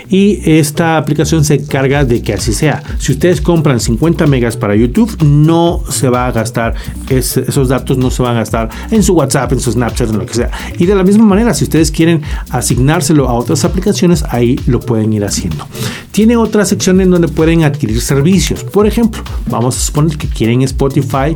Y 0.09 0.39
esta 0.45 0.97
aplicación 0.97 1.43
se 1.43 1.55
encarga 1.55 2.03
de 2.05 2.21
que 2.21 2.33
así 2.33 2.53
sea. 2.53 2.83
Si 2.99 3.13
ustedes 3.13 3.41
compran 3.41 3.79
50 3.79 4.27
megas 4.27 4.57
para 4.57 4.75
YouTube, 4.75 5.23
no 5.23 5.81
se 5.89 6.09
va 6.09 6.27
a 6.27 6.31
gastar 6.31 6.75
ese 7.09 7.30
esos 7.37 7.69
datos 7.69 7.97
no 7.97 8.09
se 8.11 8.21
van 8.21 8.35
a 8.35 8.39
gastar 8.39 8.69
en 8.89 9.03
su 9.03 9.13
WhatsApp, 9.13 9.51
en 9.53 9.59
su 9.59 9.71
Snapchat, 9.71 10.09
en 10.09 10.17
lo 10.19 10.25
que 10.25 10.33
sea. 10.33 10.51
Y 10.77 10.85
de 10.85 10.95
la 10.95 11.03
misma 11.03 11.25
manera, 11.25 11.53
si 11.53 11.63
ustedes 11.63 11.91
quieren 11.91 12.21
asignárselo 12.49 13.27
a 13.29 13.33
otras 13.33 13.65
aplicaciones, 13.65 14.23
ahí 14.29 14.59
lo 14.65 14.79
pueden 14.79 15.13
ir 15.13 15.25
haciendo. 15.25 15.67
Tiene 16.11 16.37
otra 16.37 16.65
sección 16.65 17.01
en 17.01 17.11
donde 17.11 17.27
pueden 17.27 17.63
adquirir 17.63 18.01
servicios. 18.01 18.63
Por 18.63 18.87
ejemplo, 18.87 19.23
vamos 19.47 19.77
a 19.77 19.79
suponer 19.79 20.17
que 20.17 20.27
quieren 20.27 20.61
Spotify 20.61 21.35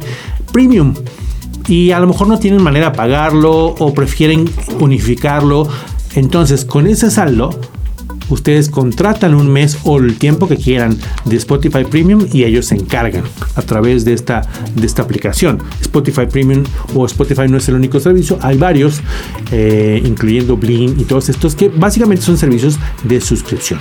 Premium 0.52 0.94
y 1.68 1.92
a 1.92 2.00
lo 2.00 2.08
mejor 2.08 2.28
no 2.28 2.40
tienen 2.40 2.62
manera 2.62 2.92
de 2.92 2.96
pagarlo 2.96 3.68
o 3.68 3.94
prefieren 3.94 4.50
unificarlo. 4.80 5.68
Entonces, 6.16 6.64
con 6.66 6.88
ese 6.88 7.12
saldo, 7.12 7.50
ustedes 8.30 8.70
contratan 8.70 9.34
un 9.34 9.50
mes 9.52 9.78
o 9.84 10.00
el 10.00 10.18
tiempo 10.18 10.48
que 10.48 10.58
quieran 10.58 10.98
de 11.26 11.36
Spotify 11.38 11.84
Premium 11.84 12.28
y 12.32 12.44
ellos 12.44 12.68
se 12.68 12.76
encargan 12.76 13.24
a 13.56 13.62
través 13.62 14.06
de 14.06 14.14
esta, 14.14 14.42
de 14.76 14.86
esta 14.86 15.02
aplicación. 15.04 15.60
Spotify 15.82 16.26
Premium 16.30 16.64
o 16.94 17.06
Spotify 17.06 17.48
no 17.50 17.58
es 17.58 17.68
el 17.70 17.76
único 17.76 18.00
servicio, 18.00 18.38
hay 18.42 18.58
varios, 18.58 19.02
eh, 19.52 20.02
incluyendo 20.06 20.58
Bling 20.58 21.00
y 21.00 21.04
todos 21.04 21.30
estos 21.30 21.56
que 21.56 21.70
básicamente 21.70 22.24
son 22.24 22.38
servicios 22.38 22.78
de 23.04 23.22
suscripción. 23.22 23.80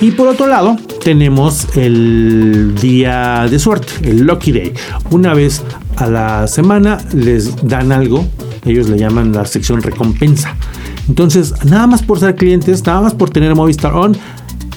Y 0.00 0.10
por 0.10 0.26
otro 0.26 0.46
lado, 0.46 0.76
tenemos 1.04 1.76
el 1.76 2.74
día 2.74 3.46
de 3.48 3.58
suerte, 3.58 3.92
el 4.02 4.22
Lucky 4.22 4.50
Day. 4.50 4.72
Una 5.10 5.32
vez 5.32 5.62
a 5.96 6.08
la 6.08 6.48
semana 6.48 6.98
les 7.14 7.66
dan 7.66 7.92
algo, 7.92 8.26
ellos 8.64 8.88
le 8.88 8.98
llaman 8.98 9.32
la 9.32 9.46
sección 9.46 9.80
recompensa. 9.80 10.56
Entonces, 11.08 11.54
nada 11.64 11.86
más 11.86 12.02
por 12.02 12.20
ser 12.20 12.36
clientes, 12.36 12.84
nada 12.86 13.00
más 13.00 13.14
por 13.14 13.30
tener 13.30 13.54
Movistar 13.54 13.94
On, 13.94 14.16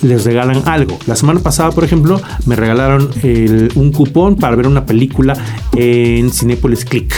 les 0.02 0.26
regalan 0.26 0.64
algo. 0.66 0.98
La 1.08 1.16
semana 1.16 1.40
pasada, 1.40 1.72
por 1.72 1.84
ejemplo, 1.84 2.22
me 2.46 2.56
regalaron 2.56 3.10
un 3.76 3.92
cupón 3.92 4.36
para 4.36 4.56
ver 4.56 4.68
una 4.68 4.86
película 4.86 5.36
en 5.76 6.32
Cinepolis 6.32 6.86
Click. 6.86 7.14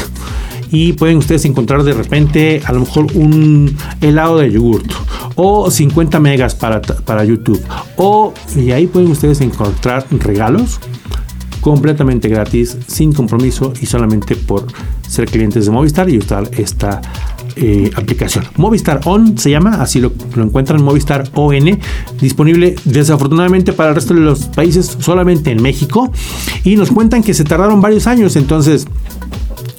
Y 0.69 0.93
pueden 0.93 1.17
ustedes 1.17 1.45
encontrar 1.45 1.83
de 1.83 1.93
repente 1.93 2.61
a 2.65 2.73
lo 2.73 2.81
mejor 2.81 3.07
un 3.13 3.77
helado 4.01 4.37
de 4.37 4.51
yogurt 4.51 4.91
o 5.35 5.71
50 5.71 6.19
megas 6.19 6.55
para, 6.55 6.81
para 6.81 7.23
YouTube. 7.23 7.61
O 7.95 8.33
y 8.55 8.71
ahí 8.71 8.87
pueden 8.87 9.09
ustedes 9.11 9.39
encontrar 9.39 10.05
regalos 10.11 10.79
completamente 11.61 12.27
gratis, 12.27 12.77
sin 12.87 13.13
compromiso 13.13 13.73
y 13.81 13.85
solamente 13.85 14.35
por 14.35 14.67
ser 15.07 15.29
clientes 15.29 15.65
de 15.65 15.71
Movistar 15.71 16.09
y 16.09 16.17
usar 16.17 16.49
esta 16.57 17.01
eh, 17.59 17.91
aplicación. 17.95 18.45
Movistar 18.55 19.01
On 19.05 19.37
se 19.37 19.49
llama, 19.49 19.81
así 19.81 19.99
lo, 19.99 20.11
lo, 20.35 20.43
encuentran 20.43 20.83
Movistar 20.83 21.29
ON, 21.33 21.79
disponible 22.21 22.75
desafortunadamente 22.85 23.73
para 23.73 23.89
el 23.89 23.95
resto 23.95 24.13
de 24.13 24.21
los 24.21 24.45
países, 24.45 24.97
solamente 24.99 25.51
en 25.51 25.61
México. 25.61 26.11
Y 26.63 26.75
nos 26.75 26.91
cuentan 26.91 27.23
que 27.23 27.33
se 27.33 27.43
tardaron 27.43 27.81
varios 27.81 28.07
años, 28.07 28.35
entonces 28.35 28.87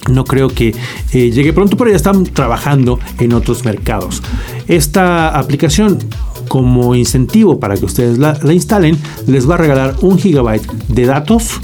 no 0.09 0.25
creo 0.25 0.49
que 0.49 0.75
eh, 1.13 1.31
llegue 1.31 1.53
pronto, 1.53 1.77
pero 1.77 1.89
ya 1.89 1.95
están 1.95 2.25
trabajando 2.25 2.99
en 3.19 3.33
otros 3.33 3.63
mercados. 3.63 4.21
Esta 4.67 5.29
aplicación 5.29 5.99
como 6.47 6.95
incentivo 6.95 7.59
para 7.59 7.75
que 7.75 7.85
ustedes 7.85 8.17
la, 8.17 8.37
la, 8.41 8.53
instalen, 8.53 8.97
les 9.27 9.49
va 9.49 9.55
a 9.55 9.57
regalar 9.57 9.95
un 10.01 10.17
gigabyte 10.17 10.65
de 10.87 11.05
datos 11.05 11.59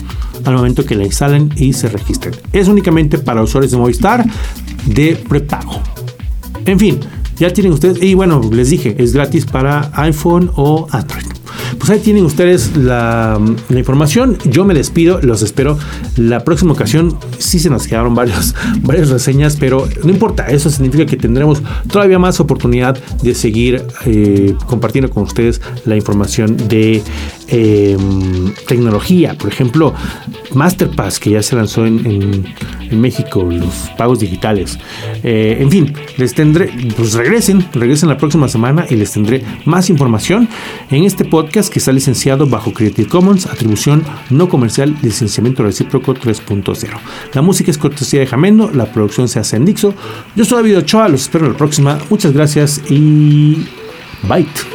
al 0.45 0.55
momento 0.55 0.85
que 0.85 0.95
la 0.95 1.03
instalen 1.03 1.51
y 1.55 1.73
se 1.73 1.89
registren. 1.89 2.35
Es 2.53 2.67
únicamente 2.67 3.17
para 3.17 3.41
usuarios 3.41 3.71
de 3.71 3.77
Movistar 3.77 4.25
de 4.85 5.15
prepago. 5.15 5.94
En 6.65 6.79
fin, 6.79 6.99
ya 7.37 7.51
tienen 7.51 7.73
ustedes, 7.73 8.01
y 8.01 8.13
bueno, 8.13 8.41
les 8.51 8.69
dije, 8.69 8.95
es 8.97 9.13
gratis 9.13 9.45
para 9.45 9.91
iPhone 9.93 10.51
o 10.55 10.87
Android. 10.91 11.25
Pues 11.77 11.89
ahí 11.89 11.99
tienen 11.99 12.25
ustedes 12.25 12.75
la, 12.77 13.39
información. 13.69 14.37
Yo 14.45 14.65
me 14.65 14.73
despido, 14.73 15.19
los 15.21 15.41
espero 15.41 15.77
la 16.15 16.43
próxima 16.43 16.73
ocasión. 16.73 17.17
Sí 17.37 17.59
se 17.59 17.69
nos 17.69 17.87
quedaron 17.87 18.15
varios, 18.15 18.55
varias 18.81 19.09
reseñas, 19.09 19.57
pero 19.59 19.87
no 20.03 20.09
importa, 20.09 20.47
eso 20.47 20.69
significa 20.69 21.05
que 21.05 21.17
tendremos 21.17 21.61
todavía 21.91 22.19
más 22.19 22.39
oportunidad 22.39 22.97
de 23.21 23.35
seguir 23.35 23.85
eh, 24.05 24.55
compartiendo 24.65 25.09
con 25.09 25.23
ustedes 25.23 25.61
la 25.85 25.95
información 25.95 26.57
de 26.67 27.03
em, 27.47 28.53
tecnología, 28.67 29.35
por 29.37 29.51
ejemplo, 29.51 29.93
Masterpass, 30.53 31.19
que 31.19 31.31
ya 31.31 31.43
se 31.43 31.55
lanzó 31.55 31.85
en, 31.85 32.45
México, 32.91 33.43
los 33.43 33.89
pagos 33.97 34.19
digitales. 34.19 34.77
Eh, 35.23 35.57
en 35.59 35.69
fin, 35.69 35.93
les 36.17 36.33
tendré, 36.33 36.71
pues 36.95 37.13
regresen, 37.13 37.65
regresen 37.73 38.09
la 38.09 38.17
próxima 38.17 38.47
semana 38.47 38.85
y 38.89 38.95
les 38.95 39.11
tendré 39.11 39.43
más 39.65 39.89
información 39.89 40.47
en 40.91 41.03
este 41.03 41.25
podcast 41.25 41.71
que 41.71 41.79
está 41.79 41.91
licenciado 41.91 42.45
bajo 42.47 42.73
Creative 42.73 43.09
Commons, 43.09 43.47
atribución 43.47 44.03
no 44.29 44.47
comercial, 44.47 44.95
licenciamiento 45.01 45.63
recíproco 45.63 46.13
3.0. 46.13 46.89
La 47.33 47.41
música 47.41 47.71
es 47.71 47.77
cortesía 47.77 48.19
de 48.19 48.27
Jamendo, 48.27 48.69
la 48.71 48.85
producción 48.85 49.27
se 49.27 49.39
hace 49.39 49.57
en 49.57 49.65
Dixo. 49.65 49.93
Yo 50.35 50.45
soy 50.45 50.57
David 50.57 50.79
Ochoa, 50.79 51.09
los 51.09 51.23
espero 51.23 51.45
en 51.45 51.53
la 51.53 51.57
próxima. 51.57 51.97
Muchas 52.09 52.33
gracias 52.33 52.81
y 52.89 53.65
bye. 54.27 54.74